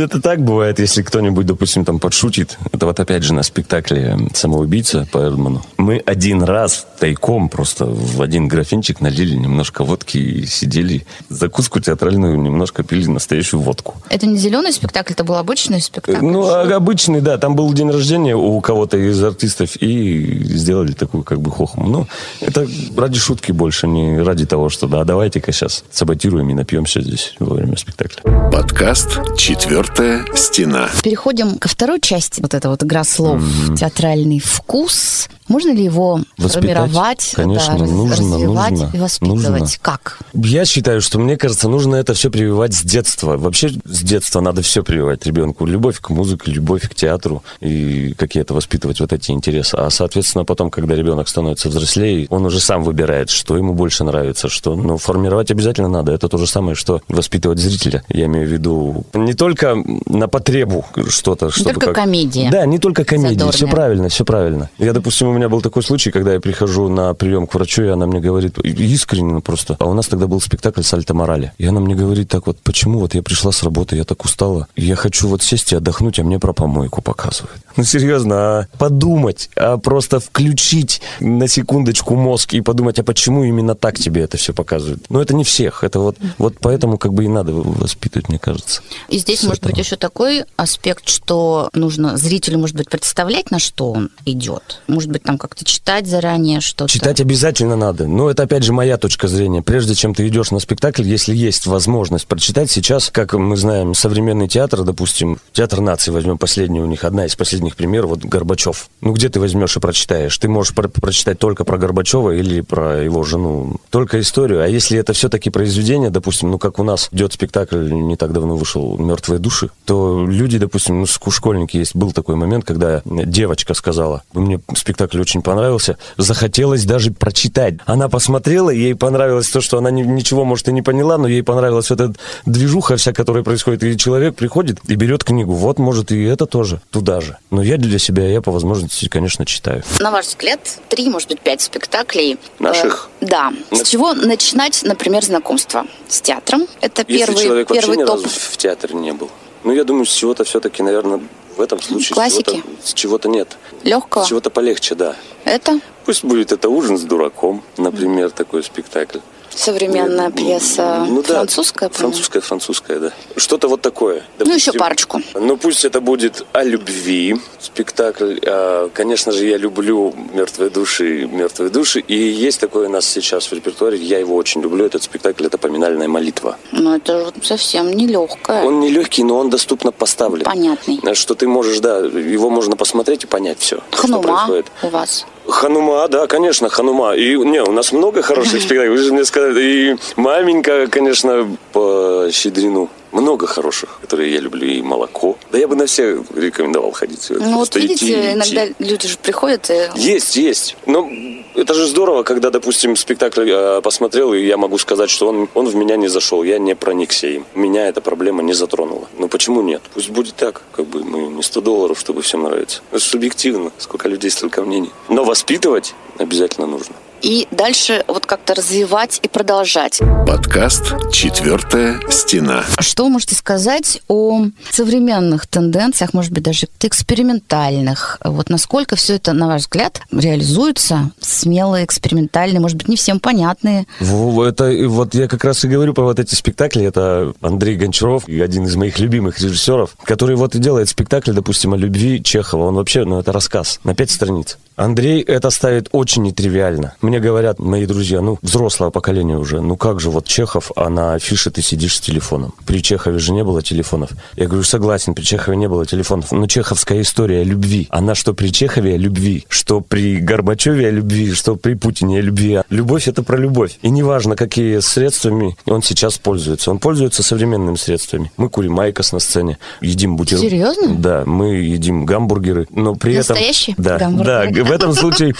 Это 0.00 0.20
так 0.20 0.42
бывает, 0.42 0.78
если 0.78 1.02
кто-нибудь, 1.02 1.46
допустим, 1.46 1.84
там 1.84 1.98
подшутит. 1.98 2.58
Это 2.72 2.86
вот 2.86 2.98
опять 3.00 3.22
же 3.22 3.34
на 3.34 3.42
спектакле 3.42 4.16
«Самоубийца» 4.34 5.06
по 5.12 5.18
Эрдману. 5.18 5.62
Мы 5.76 5.98
один 6.06 6.42
раз 6.42 6.86
тайком 6.98 7.48
просто 7.48 7.84
в 7.86 8.22
один 8.22 8.48
графинчик 8.48 9.00
налили 9.00 9.34
немножко 9.36 9.84
водки 9.84 10.18
и 10.18 10.46
сидели. 10.46 11.06
Закуску 11.28 11.80
театральную 11.82 12.38
немножко 12.38 12.82
пили 12.82 13.06
настоящую 13.06 13.60
водку. 13.60 13.94
Это 14.08 14.26
не 14.26 14.36
зеленый 14.38 14.72
спектакль, 14.72 15.12
это 15.12 15.24
был 15.24 15.34
обычный 15.36 15.80
спектакль. 15.80 16.24
Ну, 16.24 16.46
а 16.46 16.62
обычный, 16.74 17.20
да. 17.20 17.38
Там 17.38 17.54
был 17.56 17.72
день 17.72 17.90
рождения 17.90 18.34
у 18.36 18.60
кого-то 18.60 18.96
из 18.96 19.22
артистов, 19.22 19.76
и 19.76 20.42
сделали 20.44 20.92
такую 20.92 21.24
как 21.24 21.40
бы 21.40 21.50
хохму. 21.50 21.86
Ну, 21.88 22.06
это 22.40 22.66
ради 22.96 23.18
шутки 23.18 23.52
больше, 23.52 23.86
не 23.86 24.18
ради 24.20 24.46
того, 24.46 24.68
что 24.68 24.86
да, 24.86 25.04
давайте-ка 25.04 25.52
сейчас 25.52 25.84
саботируем 25.90 26.48
и 26.50 26.54
напьемся 26.54 27.00
здесь 27.02 27.34
во 27.38 27.54
время 27.54 27.76
спектакля. 27.76 28.22
Подкаст 28.50 29.18
«Четвертая 29.36 30.24
стена». 30.34 30.88
Переходим 31.02 31.58
ко 31.58 31.68
второй 31.68 32.00
части. 32.00 32.40
Вот 32.40 32.54
эта 32.54 32.68
вот 32.68 32.82
игра 32.82 33.04
слов. 33.04 33.42
Театральный 33.76 34.38
вкус. 34.38 35.28
Можно 35.48 35.72
ли 35.74 35.84
его 35.84 36.20
Воспитать? 36.38 36.52
формировать, 36.52 37.32
Конечно, 37.34 37.78
да, 37.78 37.84
нужно, 37.84 38.16
развивать 38.16 38.70
нужно, 38.70 38.90
и 38.94 38.98
воспитывать? 39.00 39.60
нужно. 39.60 39.68
Как? 39.82 40.18
Я 40.32 40.64
считаю, 40.64 41.02
что 41.02 41.18
мне 41.18 41.36
кажется, 41.36 41.68
нужно 41.72 41.96
это 41.96 42.12
все 42.12 42.30
прививать 42.30 42.74
с 42.74 42.82
детства. 42.82 43.38
Вообще 43.38 43.70
с 43.70 44.02
детства 44.02 44.40
надо 44.40 44.60
все 44.60 44.82
прививать 44.82 45.24
ребенку. 45.26 45.64
Любовь 45.64 46.00
к 46.00 46.10
музыке, 46.10 46.52
любовь 46.52 46.88
к 46.88 46.94
театру 46.94 47.42
и 47.60 48.14
какие-то 48.18 48.52
воспитывать 48.52 49.00
вот 49.00 49.12
эти 49.12 49.30
интересы. 49.30 49.76
А, 49.76 49.88
соответственно, 49.88 50.44
потом, 50.44 50.70
когда 50.70 50.94
ребенок 50.94 51.28
становится 51.28 51.70
взрослее, 51.70 52.26
он 52.28 52.44
уже 52.44 52.60
сам 52.60 52.84
выбирает, 52.84 53.30
что 53.30 53.56
ему 53.56 53.72
больше 53.72 54.04
нравится, 54.04 54.48
что... 54.48 54.76
Ну, 54.76 54.98
формировать 54.98 55.50
обязательно 55.50 55.88
надо. 55.88 56.12
Это 56.12 56.28
то 56.28 56.36
же 56.36 56.46
самое, 56.46 56.74
что 56.74 57.00
воспитывать 57.08 57.58
зрителя. 57.58 58.04
Я 58.08 58.26
имею 58.26 58.46
в 58.46 58.52
виду 58.52 59.04
не 59.14 59.32
только 59.32 59.76
на 60.06 60.28
потребу 60.28 60.84
что-то, 61.08 61.50
чтобы 61.50 61.70
только 61.70 61.86
как- 61.86 61.94
комедия. 61.94 62.50
Да, 62.50 62.66
не 62.66 62.78
только 62.78 63.04
комедия. 63.04 63.30
Задорная. 63.30 63.52
Все 63.52 63.66
правильно, 63.66 64.08
все 64.10 64.24
правильно. 64.24 64.70
Я, 64.78 64.92
допустим, 64.92 65.28
у 65.28 65.32
меня 65.32 65.48
был 65.48 65.62
такой 65.62 65.82
случай, 65.82 66.10
когда 66.10 66.34
я 66.34 66.40
прихожу 66.40 66.88
на 66.88 67.14
прием 67.14 67.46
к 67.46 67.54
врачу, 67.54 67.82
и 67.84 67.88
она 67.88 68.06
мне 68.06 68.20
говорит, 68.20 68.58
искренне 68.58 69.40
просто, 69.40 69.76
а 69.78 69.86
у 69.86 69.94
нас 69.94 70.06
тогда 70.06 70.26
был 70.26 70.40
спектакль 70.40 70.82
«Сальто 70.82 71.14
Морали». 71.14 71.52
И 71.62 71.66
она 71.66 71.78
мне 71.78 71.94
говорит 71.94 72.28
так 72.28 72.48
вот, 72.48 72.58
почему 72.58 72.98
вот 72.98 73.14
я 73.14 73.22
пришла 73.22 73.52
с 73.52 73.62
работы, 73.62 73.94
я 73.94 74.02
так 74.02 74.24
устала, 74.24 74.66
я 74.74 74.96
хочу 74.96 75.28
вот 75.28 75.44
сесть 75.44 75.70
и 75.70 75.76
отдохнуть, 75.76 76.18
а 76.18 76.24
мне 76.24 76.40
про 76.40 76.52
помойку 76.52 77.02
показывают. 77.02 77.56
Ну, 77.74 77.84
серьезно, 77.84 78.36
а 78.36 78.66
подумать, 78.78 79.48
а 79.56 79.78
просто 79.78 80.20
включить 80.20 81.00
на 81.20 81.48
секундочку 81.48 82.16
мозг 82.16 82.52
и 82.52 82.60
подумать, 82.60 82.98
а 82.98 83.02
почему 83.02 83.44
именно 83.44 83.74
так 83.74 83.98
тебе 83.98 84.22
это 84.22 84.36
все 84.36 84.52
показывают? 84.52 85.06
Ну, 85.08 85.20
это 85.20 85.34
не 85.34 85.42
всех, 85.42 85.82
это 85.82 85.98
вот, 85.98 86.18
вот 86.36 86.56
поэтому 86.60 86.98
как 86.98 87.14
бы 87.14 87.24
и 87.24 87.28
надо 87.28 87.54
воспитывать, 87.54 88.28
мне 88.28 88.38
кажется. 88.38 88.82
И 89.08 89.18
здесь 89.18 89.40
С 89.40 89.44
может 89.44 89.62
быть 89.62 89.72
этого. 89.72 89.84
еще 89.84 89.96
такой 89.96 90.44
аспект, 90.56 91.08
что 91.08 91.70
нужно 91.72 92.18
зрителю, 92.18 92.58
может 92.58 92.76
быть, 92.76 92.90
представлять, 92.90 93.50
на 93.50 93.58
что 93.58 93.92
он 93.92 94.10
идет. 94.26 94.82
Может 94.86 95.10
быть, 95.10 95.22
там 95.22 95.38
как-то 95.38 95.64
читать 95.64 96.06
заранее 96.06 96.60
что-то. 96.60 96.92
Читать 96.92 97.22
обязательно 97.22 97.74
надо. 97.74 98.06
Но 98.06 98.30
это, 98.30 98.42
опять 98.42 98.64
же, 98.64 98.74
моя 98.74 98.98
точка 98.98 99.28
зрения. 99.28 99.62
Прежде 99.62 99.94
чем 99.94 100.14
ты 100.14 100.28
идешь 100.28 100.50
на 100.50 100.58
спектакль, 100.58 101.04
если 101.04 101.34
есть 101.34 101.51
возможность 101.66 102.26
прочитать, 102.26 102.70
сейчас, 102.70 103.10
как 103.10 103.34
мы 103.34 103.56
знаем, 103.56 103.94
современный 103.94 104.48
театр, 104.48 104.82
допустим, 104.82 105.38
театр 105.52 105.80
нации, 105.80 106.10
возьмем 106.10 106.38
последний 106.38 106.80
у 106.80 106.86
них, 106.86 107.04
одна 107.04 107.26
из 107.26 107.36
последних 107.36 107.76
примеров, 107.76 108.10
вот 108.10 108.24
Горбачев. 108.24 108.88
Ну, 109.00 109.12
где 109.12 109.28
ты 109.28 109.40
возьмешь 109.40 109.76
и 109.76 109.80
прочитаешь? 109.80 110.36
Ты 110.38 110.48
можешь 110.48 110.74
про- 110.74 110.88
прочитать 110.88 111.38
только 111.38 111.64
про 111.64 111.78
Горбачева 111.78 112.30
или 112.30 112.60
про 112.60 113.02
его 113.02 113.22
жену. 113.22 113.76
Только 113.90 114.20
историю. 114.20 114.62
А 114.62 114.68
если 114.68 114.98
это 114.98 115.12
все-таки 115.12 115.50
произведение, 115.50 116.10
допустим, 116.10 116.50
ну, 116.50 116.58
как 116.58 116.78
у 116.78 116.82
нас 116.84 117.08
идет 117.12 117.32
спектакль, 117.32 117.90
не 117.90 118.16
так 118.16 118.32
давно 118.32 118.56
вышел 118.56 118.96
«Мертвые 118.98 119.38
души», 119.38 119.70
то 119.84 120.24
люди, 120.26 120.58
допустим, 120.58 121.00
ну, 121.00 121.06
школьники 121.06 121.76
есть, 121.76 121.94
был 121.94 122.12
такой 122.12 122.36
момент, 122.36 122.64
когда 122.64 123.02
девочка 123.04 123.74
сказала, 123.74 124.22
мне 124.32 124.60
спектакль 124.74 125.20
очень 125.20 125.42
понравился, 125.42 125.98
захотелось 126.16 126.84
даже 126.84 127.10
прочитать. 127.10 127.74
Она 127.86 128.08
посмотрела, 128.08 128.70
ей 128.70 128.94
понравилось 128.94 129.48
то, 129.48 129.60
что 129.60 129.78
она 129.78 129.90
ни- 129.90 130.02
ничего, 130.02 130.44
может, 130.44 130.68
и 130.68 130.72
не 130.72 130.82
поняла, 130.82 131.18
но 131.18 131.28
ей 131.28 131.41
понравилась 131.42 131.90
вот 131.90 132.00
эта 132.00 132.14
движуха 132.46 132.96
вся, 132.96 133.12
которая 133.12 133.42
происходит, 133.42 133.82
и 133.82 133.96
человек 133.96 134.34
приходит 134.36 134.78
и 134.88 134.94
берет 134.94 135.24
книгу. 135.24 135.52
Вот, 135.52 135.78
может, 135.78 136.12
и 136.12 136.22
это 136.24 136.46
тоже 136.46 136.80
туда 136.90 137.20
же. 137.20 137.38
Но 137.50 137.62
я 137.62 137.76
для 137.76 137.98
себя, 137.98 138.28
я 138.28 138.40
по 138.40 138.50
возможности, 138.50 139.08
конечно, 139.08 139.44
читаю. 139.46 139.82
На 140.00 140.10
ваш 140.10 140.26
взгляд, 140.26 140.60
три, 140.88 141.08
может 141.08 141.28
быть, 141.28 141.40
пять 141.40 141.60
спектаклей. 141.60 142.38
Наших? 142.58 143.10
Э, 143.20 143.26
да. 143.26 143.52
С 143.70 143.88
чего 143.88 144.14
начинать, 144.14 144.82
например, 144.82 145.24
знакомство 145.24 145.86
с 146.08 146.20
театром? 146.20 146.66
Это 146.80 147.04
первый, 147.04 147.64
первый 147.64 148.04
топ. 148.04 148.26
в 148.26 148.56
театре 148.56 148.94
не 148.94 149.12
был. 149.12 149.30
Ну, 149.64 149.72
я 149.72 149.84
думаю, 149.84 150.06
с 150.06 150.12
чего-то 150.12 150.44
все-таки, 150.44 150.82
наверное, 150.82 151.20
в 151.56 151.60
этом 151.60 151.80
случае 151.80 152.14
Классики? 152.14 152.50
с 152.50 152.52
чего-то, 152.52 152.88
с 152.88 152.94
чего-то 152.94 153.28
нет. 153.28 153.56
Легкого. 153.84 154.24
С 154.24 154.28
чего-то 154.28 154.50
полегче, 154.50 154.94
да. 154.94 155.14
Это 155.44 155.80
Пусть 156.04 156.24
будет 156.24 156.52
это 156.52 156.68
ужин 156.68 156.98
с 156.98 157.02
дураком, 157.02 157.62
например, 157.76 158.30
такой 158.30 158.64
спектакль. 158.64 159.18
Современная 159.54 160.30
пьеса 160.30 161.04
Ну 161.08 161.22
да, 161.22 161.34
французская, 161.34 161.88
по-моему. 161.88 162.12
Французская, 162.12 162.40
французская, 162.40 162.98
да. 162.98 163.12
Что-то 163.36 163.68
вот 163.68 163.80
такое. 163.80 164.22
Ну, 164.38 164.44
еще 164.46 164.72
Допустим, 164.72 164.78
парочку. 164.78 165.20
Ну, 165.34 165.56
пусть 165.56 165.84
это 165.84 166.00
будет 166.00 166.44
о 166.52 166.62
любви 166.64 167.36
спектакль. 167.60 168.38
А, 168.46 168.90
Конечно 168.94 169.32
же, 169.32 169.46
я 169.46 169.56
люблю 169.56 170.14
«Мертвые 170.32 170.70
души», 170.70 171.26
«Мертвые 171.26 171.70
души». 171.70 172.00
И 172.00 172.14
есть 172.14 172.60
такой 172.60 172.86
у 172.86 172.88
нас 172.88 173.06
сейчас 173.06 173.46
в 173.46 173.52
репертуаре, 173.52 173.98
я 173.98 174.18
его 174.18 174.36
очень 174.36 174.60
люблю, 174.62 174.84
этот 174.84 175.02
спектакль, 175.02 175.46
это 175.46 175.58
«Поминальная 175.58 176.08
молитва». 176.08 176.56
Ну, 176.72 176.94
это 176.94 177.32
совсем 177.42 177.90
не 177.92 178.06
легкое. 178.06 178.64
Он 178.64 178.80
не 178.80 178.90
легкий, 178.90 179.24
но 179.24 179.38
он 179.38 179.50
доступно 179.50 179.92
поставлен. 179.92 180.44
Понятный. 180.44 181.00
Что 181.14 181.34
ты 181.34 181.46
можешь, 181.46 181.80
да, 181.80 181.98
его 181.98 182.50
можно 182.50 182.76
посмотреть 182.76 183.24
и 183.24 183.26
понять 183.26 183.58
все, 183.60 183.80
что 183.90 184.02
Ханума 184.02 184.22
происходит. 184.22 184.66
у 184.82 184.88
вас. 184.88 185.26
Ханума, 185.46 186.08
да, 186.08 186.26
конечно, 186.26 186.68
Ханума. 186.68 187.14
И 187.14 187.36
не, 187.36 187.62
у 187.62 187.72
нас 187.72 187.92
много 187.92 188.22
хороших 188.22 188.60
спектаклей. 188.60 188.90
Вы 188.90 188.98
же 188.98 189.12
мне 189.12 189.24
сказали, 189.24 189.62
и 189.62 189.96
маменька, 190.16 190.86
конечно, 190.88 191.48
по 191.72 192.28
Щедрину. 192.30 192.88
Много 193.12 193.46
хороших, 193.46 193.98
которые 194.00 194.32
я 194.32 194.40
люблю, 194.40 194.66
и 194.66 194.82
молоко. 194.82 195.36
Да 195.50 195.58
я 195.58 195.68
бы 195.68 195.76
на 195.76 195.86
все 195.86 196.24
рекомендовал 196.34 196.92
ходить. 196.92 197.28
Ну, 197.30 197.58
вот 197.58 197.74
видите, 197.76 198.06
идти, 198.06 198.12
идти. 198.12 198.32
иногда 198.32 198.74
люди 198.78 199.08
же 199.08 199.18
приходят 199.18 199.70
и... 199.70 199.90
Есть, 199.94 200.36
есть. 200.36 200.76
Но 200.86 201.08
это 201.54 201.74
же 201.74 201.86
здорово, 201.86 202.22
когда, 202.22 202.50
допустим, 202.50 202.96
спектакль 202.96 203.50
э, 203.50 203.80
посмотрел, 203.82 204.32
и 204.32 204.44
я 204.44 204.56
могу 204.56 204.78
сказать, 204.78 205.10
что 205.10 205.28
он, 205.28 205.48
он 205.54 205.68
в 205.68 205.74
меня 205.74 205.96
не 205.96 206.08
зашел, 206.08 206.42
я 206.42 206.58
не 206.58 206.74
проникся 206.74 207.26
им. 207.26 207.44
Меня 207.54 207.86
эта 207.88 208.00
проблема 208.00 208.42
не 208.42 208.54
затронула. 208.54 209.08
Ну 209.18 209.28
почему 209.28 209.62
нет? 209.62 209.82
Пусть 209.92 210.10
будет 210.10 210.34
так, 210.36 210.62
как 210.72 210.86
бы 210.86 211.04
мы 211.04 211.28
не 211.28 211.42
100 211.42 211.60
долларов, 211.60 212.00
чтобы 212.00 212.22
всем 212.22 212.44
нравится. 212.44 212.80
Это 212.90 213.00
субъективно, 213.00 213.72
сколько 213.78 214.08
людей, 214.08 214.30
столько 214.30 214.62
мнений. 214.62 214.90
Но 215.08 215.24
воспитывать 215.24 215.94
обязательно 216.18 216.66
нужно. 216.66 216.94
И 217.22 217.46
дальше 217.52 218.04
вот 218.08 218.26
как-то 218.26 218.54
развивать 218.54 219.20
и 219.22 219.28
продолжать. 219.28 220.00
Подкаст 220.26 220.94
«Четвертая 221.12 222.00
стена». 222.10 222.64
Что 222.80 223.04
вы 223.04 223.10
можете 223.10 223.36
сказать 223.36 224.02
о 224.08 224.46
современных 224.70 225.46
тенденциях, 225.46 226.14
может 226.14 226.32
быть, 226.32 226.42
даже 226.42 226.66
экспериментальных? 226.80 228.18
Вот 228.24 228.50
насколько 228.50 228.96
все 228.96 229.16
это, 229.16 229.32
на 229.32 229.46
ваш 229.46 229.62
взгляд, 229.62 230.00
реализуется? 230.10 231.12
Смелые, 231.20 231.84
экспериментальные, 231.84 232.60
может 232.60 232.76
быть, 232.76 232.88
не 232.88 232.96
всем 232.96 233.20
понятные? 233.20 233.86
Это 234.00 234.72
вот 234.88 235.14
я 235.14 235.28
как 235.28 235.44
раз 235.44 235.64
и 235.64 235.68
говорю 235.68 235.94
про 235.94 236.02
вот 236.02 236.18
эти 236.18 236.34
спектакли. 236.34 236.84
Это 236.84 237.32
Андрей 237.40 237.76
Гончаров, 237.76 238.26
один 238.26 238.64
из 238.64 238.74
моих 238.74 238.98
любимых 238.98 239.38
режиссеров, 239.38 239.96
который 240.02 240.34
вот 240.34 240.56
и 240.56 240.58
делает 240.58 240.88
спектакль, 240.88 241.32
допустим, 241.32 241.72
о 241.72 241.76
любви 241.76 242.22
Чехова. 242.22 242.66
Он 242.66 242.74
вообще, 242.74 243.04
ну, 243.04 243.20
это 243.20 243.30
рассказ 243.30 243.78
на 243.84 243.94
пять 243.94 244.10
страниц. 244.10 244.58
Андрей 244.82 245.22
это 245.22 245.50
ставит 245.50 245.88
очень 245.92 246.22
нетривиально. 246.22 246.94
Мне 247.02 247.20
говорят 247.20 247.60
мои 247.60 247.86
друзья, 247.86 248.20
ну, 248.20 248.38
взрослое 248.42 248.90
поколение 248.90 249.38
уже, 249.38 249.60
ну 249.60 249.76
как 249.76 250.00
же 250.00 250.10
вот 250.10 250.26
Чехов, 250.26 250.72
а 250.74 250.88
на 250.88 251.14
афише 251.14 251.52
ты 251.52 251.62
сидишь 251.62 251.98
с 251.98 252.00
телефоном. 252.00 252.52
При 252.66 252.82
Чехове 252.82 253.20
же 253.20 253.32
не 253.32 253.44
было 253.44 253.62
телефонов. 253.62 254.10
Я 254.34 254.46
говорю, 254.48 254.64
согласен, 254.64 255.14
при 255.14 255.22
Чехове 255.22 255.56
не 255.56 255.68
было 255.68 255.86
телефонов. 255.86 256.32
Но 256.32 256.48
чеховская 256.48 257.00
история 257.00 257.44
любви, 257.44 257.86
она 257.90 258.16
что 258.16 258.34
при 258.34 258.48
Чехове 258.48 258.94
о 258.94 258.96
любви, 258.96 259.44
что 259.48 259.80
при 259.80 260.16
Горбачеве 260.16 260.88
о 260.88 260.90
любви, 260.90 261.30
что 261.30 261.54
при 261.54 261.74
Путине 261.74 262.18
о 262.18 262.22
любви. 262.22 262.58
Любовь 262.68 263.06
это 263.06 263.22
про 263.22 263.36
любовь. 263.36 263.78
И 263.82 263.90
неважно, 263.90 264.34
какие 264.34 264.80
средствами 264.80 265.56
он 265.64 265.82
сейчас 265.84 266.18
пользуется. 266.18 266.72
Он 266.72 266.80
пользуется 266.80 267.22
современными 267.22 267.76
средствами. 267.76 268.32
Мы 268.36 268.48
курим 268.48 268.72
IQOS 268.72 269.12
на 269.12 269.20
сцене, 269.20 269.58
едим 269.80 270.16
бутерброды. 270.16 270.50
Серьезно? 270.50 270.94
Да, 270.96 271.22
мы 271.24 271.54
едим 271.54 272.04
гамбургеры, 272.04 272.66
но 272.70 272.96
при 272.96 273.18
Настоящие 273.18 273.74
этом... 273.74 273.84
Да, 273.84 273.98
гамбургеры? 273.98 274.62
да, 274.62 274.71
в 274.72 274.74
этом 274.74 274.94
случае... 274.94 275.34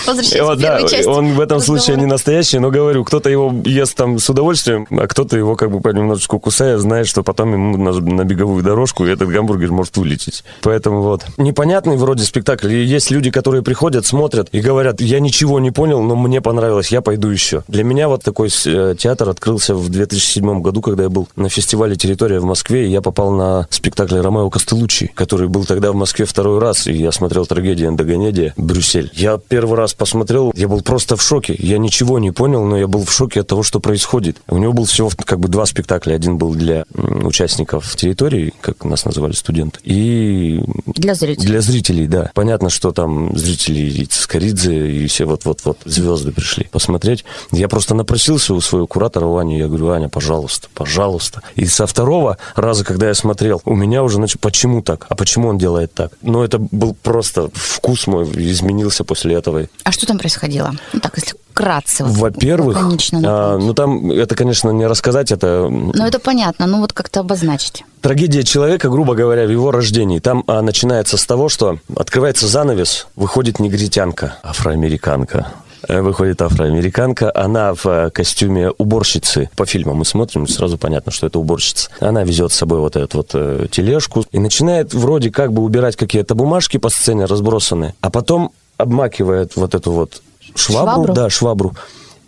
Да, 0.57 1.11
он 1.11 1.35
в 1.35 1.41
этом 1.41 1.61
случае 1.61 1.97
не 1.97 2.07
настоящий, 2.07 2.59
но 2.59 2.71
говорю, 2.71 3.05
кто-то 3.05 3.31
его 3.31 3.53
ест 3.65 3.97
там 3.97 4.19
с 4.19 4.29
удовольствием, 4.29 4.87
а 4.91 5.07
кто-то 5.07 5.37
его 5.37 5.57
как 5.57 5.71
бы 5.71 5.81
понемножечку 5.81 6.39
кусая, 6.39 6.79
знает, 6.79 7.07
что 7.07 7.23
потом 7.23 7.53
ему 7.53 7.77
на, 7.77 7.93
на 7.93 8.25
беговую 8.25 8.63
дорожку, 8.63 9.05
этот 9.05 9.29
гамбургер 9.29 9.71
может 9.71 9.97
вылететь. 9.97 10.45
Поэтому 10.63 11.03
вот. 11.03 11.25
Непонятный 11.37 11.97
вроде 11.97 12.25
спектакль. 12.25 12.73
И 12.73 12.85
есть 12.85 13.11
люди, 13.11 13.31
которые 13.31 13.63
приходят, 13.63 14.07
смотрят 14.07 14.49
и 14.53 14.61
говорят, 14.61 15.01
я 15.01 15.21
ничего 15.21 15.61
не 15.61 15.71
понял, 15.71 16.03
но 16.03 16.17
мне 16.17 16.41
понравилось, 16.41 16.89
я 16.89 17.01
пойду 17.01 17.29
еще. 17.29 17.65
Для 17.69 17.85
меня 17.85 18.09
вот 18.09 18.23
такой 18.23 18.51
э, 18.67 18.95
театр 18.99 19.29
открылся 19.29 19.75
в 19.75 19.89
2007 19.89 20.61
году, 20.61 20.81
когда 20.81 21.05
я 21.05 21.09
был 21.09 21.29
на 21.37 21.49
фестивале 21.49 21.97
«Территория» 21.97 22.41
в 22.41 22.45
Москве, 22.45 22.87
и 22.87 22.91
я 22.91 23.01
попал 23.01 23.33
на 23.33 23.67
спектакль 23.71 24.19
Ромео 24.19 24.51
Костелуччи, 24.51 25.11
который 25.15 25.49
был 25.49 25.65
тогда 25.65 25.93
в 25.93 25.95
Москве 25.95 26.27
второй 26.27 26.59
раз, 26.59 26.87
и 26.87 26.93
я 26.93 27.13
смотрел 27.13 27.47
«Трагедия 27.47 27.87
Эндогенедия», 27.87 28.55
Брюссель. 28.57 29.11
Я 29.13 29.39
первый 29.39 29.77
раз 29.77 29.95
посмотрел, 29.95 30.53
я 30.55 30.69
был 30.69 30.81
просто 30.81 31.17
в 31.17 31.23
шоке. 31.23 31.55
Я 31.59 31.79
ничего 31.79 32.19
не 32.19 32.31
понял, 32.31 32.65
но 32.65 32.79
я 32.79 32.87
был 32.87 33.05
в 33.05 33.13
шоке 33.13 33.41
от 33.41 33.49
того, 33.49 33.63
что 33.63 33.81
происходит. 33.81 34.39
У 34.49 34.59
него 34.59 34.73
был 34.73 34.85
всего 34.85 35.11
как 35.25 35.39
бы 35.41 35.49
два 35.49 35.67
спектакля. 35.67 36.15
Один 36.15 36.39
был 36.39 36.55
для 36.55 36.85
участников 36.95 37.95
территории, 37.97 38.53
как 38.61 38.85
нас 38.85 39.05
называли 39.05 39.33
студенты, 39.33 39.79
и... 39.85 40.61
Для 40.87 41.15
зрителей. 41.15 41.47
Для 41.47 41.61
зрителей, 41.61 42.07
да. 42.07 42.31
Понятно, 42.35 42.71
что 42.71 42.93
там 42.93 43.37
зрители 43.37 43.81
и 43.81 44.05
Цискоридзе, 44.07 44.91
и 44.91 45.07
все 45.07 45.25
вот-вот-вот 45.25 45.79
звезды 45.85 46.33
пришли 46.33 46.69
посмотреть. 46.71 47.25
Я 47.51 47.69
просто 47.69 47.95
напросился 47.95 48.55
у 48.55 48.61
своего 48.61 48.87
куратора 48.87 49.27
Вани, 49.27 49.59
я 49.59 49.69
говорю, 49.69 49.91
Аня, 49.91 50.09
пожалуйста, 50.09 50.69
пожалуйста. 50.75 51.43
И 51.55 51.67
со 51.67 51.87
второго 51.87 52.39
раза, 52.55 52.85
когда 52.85 53.09
я 53.09 53.15
смотрел, 53.15 53.61
у 53.65 53.75
меня 53.75 54.03
уже, 54.03 54.17
значит, 54.17 54.41
почему 54.41 54.83
так? 54.83 55.07
А 55.09 55.15
почему 55.15 55.49
он 55.49 55.59
делает 55.59 55.93
так? 55.93 56.13
Ну, 56.23 56.43
это 56.43 56.59
был 56.59 56.95
просто 56.95 57.51
вкус 57.55 58.07
мой 58.07 58.25
изменился 58.25 59.02
после 59.05 59.35
этого. 59.35 59.67
А 59.85 59.93
что 59.93 60.07
там 60.07 60.19
происходило? 60.19 60.73
Ну, 60.93 61.01
так, 61.01 61.17
если 61.17 61.37
вкратце. 61.53 62.05
Во-первых, 62.05 62.79
а, 63.25 63.59
ну 63.59 63.75
там, 63.75 64.11
это, 64.11 64.35
конечно, 64.35 64.71
не 64.71 64.87
рассказать, 64.87 65.31
это... 65.31 65.69
Ну, 65.69 66.07
это 66.07 66.19
понятно, 66.19 66.67
ну 66.67 66.81
вот 66.81 66.93
как-то 66.93 67.21
обозначить. 67.21 67.85
Трагедия 68.01 68.43
человека, 68.43 68.89
грубо 68.89 69.15
говоря, 69.15 69.47
в 69.47 69.51
его 69.51 69.71
рождении. 69.71 70.19
Там 70.19 70.45
а, 70.47 70.63
начинается 70.63 71.17
с 71.17 71.27
того, 71.27 71.49
что 71.49 71.79
открывается 71.95 72.47
занавес, 72.47 73.07
выходит 73.17 73.61
негритянка, 73.61 74.39
афроамериканка, 74.43 75.53
э, 75.89 76.01
выходит 76.01 76.41
афроамериканка, 76.41 77.31
она 77.35 77.75
в 77.75 77.87
э, 77.87 78.11
костюме 78.11 78.71
уборщицы. 78.71 79.51
По 79.57 79.67
фильмам 79.67 79.99
мы 79.99 80.05
смотрим, 80.05 80.49
сразу 80.49 80.79
понятно, 80.79 81.13
что 81.13 81.27
это 81.27 81.39
уборщица. 81.39 81.91
Она 82.01 82.25
везет 82.25 82.53
с 82.53 82.57
собой 82.57 82.81
вот 82.81 82.97
эту 82.97 83.19
вот 83.19 83.31
э, 83.35 83.67
тележку 83.71 84.25
и 84.33 84.39
начинает 84.39 84.95
вроде 84.95 85.31
как 85.31 85.53
бы 85.53 85.63
убирать 85.63 85.97
какие-то 85.97 86.35
бумажки 86.35 86.79
по 86.79 86.89
сцене 86.89 87.27
разбросанные, 87.27 87.95
а 88.01 88.11
потом 88.11 88.53
обмакивает 88.77 89.57
вот 89.57 89.75
эту 89.75 89.93
вот 89.93 90.23
швабру, 90.55 90.95
швабру? 90.95 91.15
да, 91.15 91.31
швабру, 91.31 91.75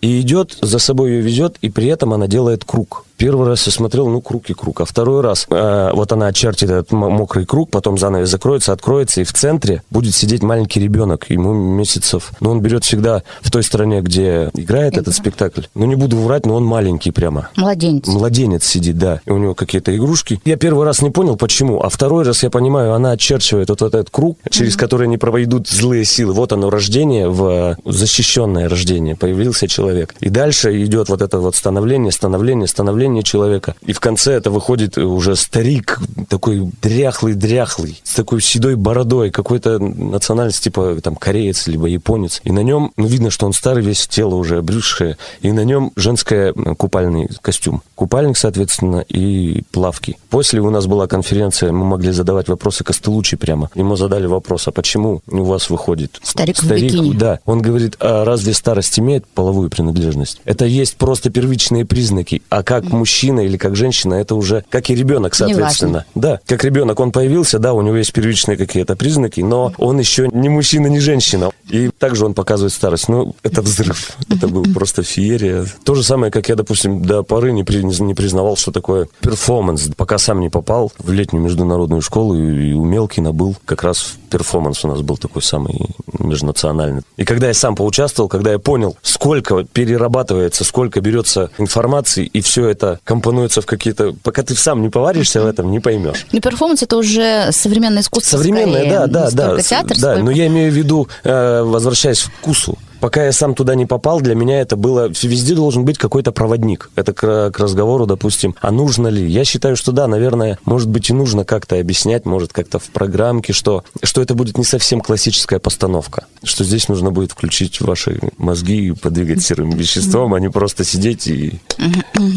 и 0.00 0.20
идет, 0.20 0.58
за 0.60 0.78
собой 0.78 1.12
ее 1.12 1.20
везет, 1.20 1.56
и 1.62 1.70
при 1.70 1.86
этом 1.86 2.12
она 2.12 2.26
делает 2.26 2.64
круг. 2.64 3.06
Первый 3.16 3.48
раз 3.48 3.66
я 3.66 3.72
смотрел, 3.72 4.08
ну, 4.08 4.20
круг 4.20 4.50
и 4.50 4.54
круг. 4.54 4.80
А 4.80 4.84
второй 4.84 5.20
раз, 5.20 5.46
э, 5.48 5.90
вот 5.94 6.12
она 6.12 6.26
очертит 6.26 6.70
этот 6.70 6.92
мокрый 6.92 7.46
круг, 7.46 7.70
потом 7.70 7.98
занавес 7.98 8.28
закроется, 8.28 8.72
откроется, 8.72 9.20
и 9.20 9.24
в 9.24 9.32
центре 9.32 9.82
будет 9.90 10.14
сидеть 10.14 10.42
маленький 10.42 10.80
ребенок, 10.80 11.30
ему 11.30 11.52
месяцев. 11.52 12.32
Но 12.40 12.50
он 12.50 12.60
берет 12.60 12.84
всегда 12.84 13.22
в 13.40 13.50
той 13.50 13.62
стороне, 13.62 14.00
где 14.00 14.50
играет 14.54 14.96
этот 14.96 15.14
спектакль. 15.14 15.62
Ну, 15.74 15.86
не 15.86 15.94
буду 15.94 16.16
врать, 16.18 16.46
но 16.46 16.56
он 16.56 16.64
маленький 16.64 17.12
прямо. 17.12 17.50
Младенец. 17.56 18.06
Младенец 18.08 18.64
сидит, 18.64 18.98
да. 18.98 19.20
И 19.24 19.30
у 19.30 19.38
него 19.38 19.54
какие-то 19.54 19.96
игрушки. 19.96 20.40
Я 20.44 20.56
первый 20.56 20.84
раз 20.84 21.02
не 21.02 21.10
понял, 21.10 21.36
почему. 21.36 21.80
А 21.80 21.88
второй 21.88 22.24
раз 22.24 22.42
я 22.42 22.50
понимаю, 22.50 22.94
она 22.94 23.12
очерчивает 23.12 23.70
вот 23.70 23.82
этот 23.82 24.10
круг, 24.10 24.38
через 24.50 24.74
mm-hmm. 24.74 24.78
который 24.78 25.08
не 25.08 25.18
пройдут 25.18 25.68
злые 25.68 26.04
силы. 26.04 26.32
Вот 26.32 26.52
оно, 26.52 26.70
рождение, 26.70 27.28
в 27.28 27.76
защищенное 27.84 28.68
рождение. 28.68 29.16
Появился 29.16 29.68
человек. 29.68 30.14
И 30.20 30.28
дальше 30.28 30.82
идет 30.84 31.08
вот 31.08 31.22
это 31.22 31.38
вот 31.38 31.54
становление, 31.54 32.10
становление, 32.10 32.66
становление 32.66 33.03
становление 33.04 33.22
человека. 33.22 33.74
И 33.82 33.92
в 33.92 34.00
конце 34.00 34.32
это 34.32 34.50
выходит 34.50 34.96
уже 34.98 35.36
старик, 35.36 36.00
такой 36.28 36.70
дряхлый-дряхлый, 36.82 38.00
с 38.02 38.14
такой 38.14 38.40
седой 38.40 38.76
бородой, 38.76 39.30
какой-то 39.30 39.78
национальность, 39.78 40.62
типа 40.62 40.96
там 41.02 41.16
кореец, 41.16 41.66
либо 41.66 41.86
японец. 41.86 42.40
И 42.44 42.52
на 42.52 42.60
нем, 42.60 42.92
ну, 42.96 43.06
видно, 43.06 43.30
что 43.30 43.46
он 43.46 43.52
старый, 43.52 43.84
весь 43.84 44.06
тело 44.06 44.34
уже 44.36 44.58
обрюзшее, 44.58 45.16
и 45.42 45.52
на 45.52 45.64
нем 45.64 45.92
женское 45.96 46.52
купальный 46.52 47.28
костюм. 47.42 47.82
Купальник, 47.94 48.36
соответственно, 48.36 49.00
и 49.00 49.62
плавки. 49.70 50.16
После 50.30 50.60
у 50.60 50.70
нас 50.70 50.86
была 50.86 51.06
конференция, 51.06 51.72
мы 51.72 51.84
могли 51.84 52.12
задавать 52.12 52.48
вопросы 52.48 52.84
Костелучи 52.84 53.36
прямо. 53.36 53.70
Ему 53.74 53.96
задали 53.96 54.26
вопрос, 54.26 54.68
а 54.68 54.72
почему 54.72 55.20
у 55.28 55.44
вас 55.44 55.70
выходит 55.70 56.18
старик, 56.22 56.56
старик 56.56 56.82
в 56.82 56.84
бикини? 56.84 57.16
Да. 57.16 57.38
Он 57.44 57.60
говорит, 57.60 57.96
а 58.00 58.24
разве 58.24 58.54
старость 58.54 58.98
имеет 58.98 59.26
половую 59.26 59.70
принадлежность? 59.70 60.40
Это 60.44 60.64
есть 60.64 60.96
просто 60.96 61.30
первичные 61.30 61.84
признаки. 61.84 62.42
А 62.48 62.62
как 62.62 62.84
мужчина 62.94 63.40
или 63.40 63.56
как 63.56 63.76
женщина, 63.76 64.14
это 64.14 64.34
уже 64.34 64.64
как 64.70 64.90
и 64.90 64.94
ребенок, 64.94 65.34
соответственно. 65.34 66.04
Да, 66.14 66.40
как 66.46 66.64
ребенок, 66.64 67.00
он 67.00 67.12
появился, 67.12 67.58
да, 67.58 67.72
у 67.72 67.82
него 67.82 67.96
есть 67.96 68.12
первичные 68.12 68.56
какие-то 68.56 68.96
признаки, 68.96 69.40
но 69.40 69.72
он 69.78 69.98
еще 69.98 70.28
не 70.32 70.48
мужчина, 70.48 70.86
не 70.86 71.00
женщина. 71.00 71.50
И 71.68 71.88
также 71.88 72.24
он 72.24 72.34
показывает 72.34 72.72
старость. 72.72 73.08
Ну, 73.08 73.34
это 73.42 73.62
взрыв. 73.62 74.16
Это 74.28 74.48
был 74.48 74.64
просто 74.74 75.02
феерия. 75.02 75.66
То 75.84 75.94
же 75.94 76.02
самое, 76.02 76.30
как 76.30 76.48
я, 76.48 76.56
допустим, 76.56 77.02
до 77.02 77.22
поры 77.22 77.52
не, 77.52 77.64
при, 77.64 77.82
не 77.82 78.14
признавал, 78.14 78.56
что 78.56 78.70
такое 78.70 79.08
перформанс, 79.20 79.90
пока 79.96 80.18
сам 80.18 80.40
не 80.40 80.50
попал 80.50 80.92
в 80.98 81.10
летнюю 81.10 81.42
международную 81.42 82.02
школу 82.02 82.34
и, 82.34 82.70
и 82.70 82.72
у 82.72 82.84
Мелкина 82.84 83.32
был 83.32 83.56
как 83.64 83.82
раз 83.82 84.14
перформанс 84.34 84.84
у 84.84 84.88
нас 84.88 85.00
был 85.00 85.16
такой 85.16 85.42
самый 85.42 85.90
межнациональный. 86.18 87.02
И 87.16 87.24
когда 87.24 87.46
я 87.46 87.54
сам 87.54 87.76
поучаствовал, 87.76 88.28
когда 88.28 88.50
я 88.50 88.58
понял, 88.58 88.96
сколько 89.02 89.62
перерабатывается, 89.62 90.64
сколько 90.64 91.00
берется 91.00 91.50
информации, 91.58 92.26
и 92.26 92.40
все 92.40 92.68
это 92.68 92.83
это 92.84 93.00
компонуется 93.04 93.60
в 93.60 93.66
какие-то... 93.66 94.14
Пока 94.22 94.42
ты 94.42 94.54
сам 94.54 94.82
не 94.82 94.88
поваришься 94.88 95.40
в 95.40 95.46
этом, 95.46 95.70
не 95.70 95.80
поймешь. 95.80 96.26
Ну, 96.32 96.40
перформанс— 96.40 96.82
это 96.82 96.96
уже 96.96 97.50
современное 97.52 98.02
искусство 98.02 98.36
Современное, 98.36 98.82
скорее, 98.82 99.06
да, 99.06 99.30
да, 99.30 99.30
да. 99.30 99.62
театр, 99.62 99.96
да, 100.00 100.16
но 100.16 100.30
я 100.30 100.46
имею 100.46 100.70
в 100.70 100.74
виду, 100.74 101.08
э, 101.22 101.62
возвращаясь 101.62 102.22
к 102.22 102.30
вкусу 102.40 102.78
пока 103.04 103.26
я 103.26 103.32
сам 103.32 103.54
туда 103.54 103.74
не 103.74 103.84
попал, 103.84 104.22
для 104.22 104.34
меня 104.34 104.62
это 104.62 104.76
было... 104.76 105.10
Везде 105.22 105.54
должен 105.54 105.84
быть 105.84 105.98
какой-то 105.98 106.32
проводник. 106.32 106.88
Это 106.96 107.12
к, 107.12 107.50
к 107.50 107.58
разговору, 107.60 108.06
допустим, 108.06 108.56
а 108.62 108.70
нужно 108.70 109.08
ли? 109.08 109.30
Я 109.30 109.44
считаю, 109.44 109.76
что 109.76 109.92
да, 109.92 110.06
наверное, 110.06 110.58
может 110.64 110.88
быть 110.88 111.10
и 111.10 111.12
нужно 111.12 111.44
как-то 111.44 111.78
объяснять, 111.78 112.24
может 112.24 112.54
как-то 112.54 112.78
в 112.78 112.84
программке, 112.84 113.52
что, 113.52 113.84
что 114.02 114.22
это 114.22 114.32
будет 114.34 114.56
не 114.56 114.64
совсем 114.64 115.02
классическая 115.02 115.58
постановка. 115.58 116.24
Что 116.42 116.64
здесь 116.64 116.88
нужно 116.88 117.10
будет 117.10 117.32
включить 117.32 117.82
ваши 117.82 118.20
мозги 118.38 118.86
и 118.86 118.92
подвигать 118.92 119.42
серым 119.42 119.68
веществом, 119.72 120.32
а 120.32 120.40
не 120.40 120.48
просто 120.48 120.82
сидеть 120.82 121.26
и 121.26 121.60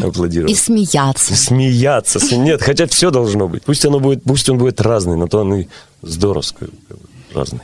аплодировать. 0.02 0.52
И 0.52 0.54
смеяться. 0.54 1.34
Смеяться. 1.34 2.36
Нет, 2.36 2.60
хотя 2.60 2.86
все 2.86 3.10
должно 3.10 3.48
быть. 3.48 3.62
Пусть 3.62 3.86
оно 3.86 4.00
будет, 4.00 4.22
пусть 4.22 4.46
он 4.50 4.58
будет 4.58 4.82
разный, 4.82 5.16
но 5.16 5.28
то 5.28 5.38
он 5.38 5.54
и 5.54 5.68
здоровский 6.02 6.66
разный 7.32 7.62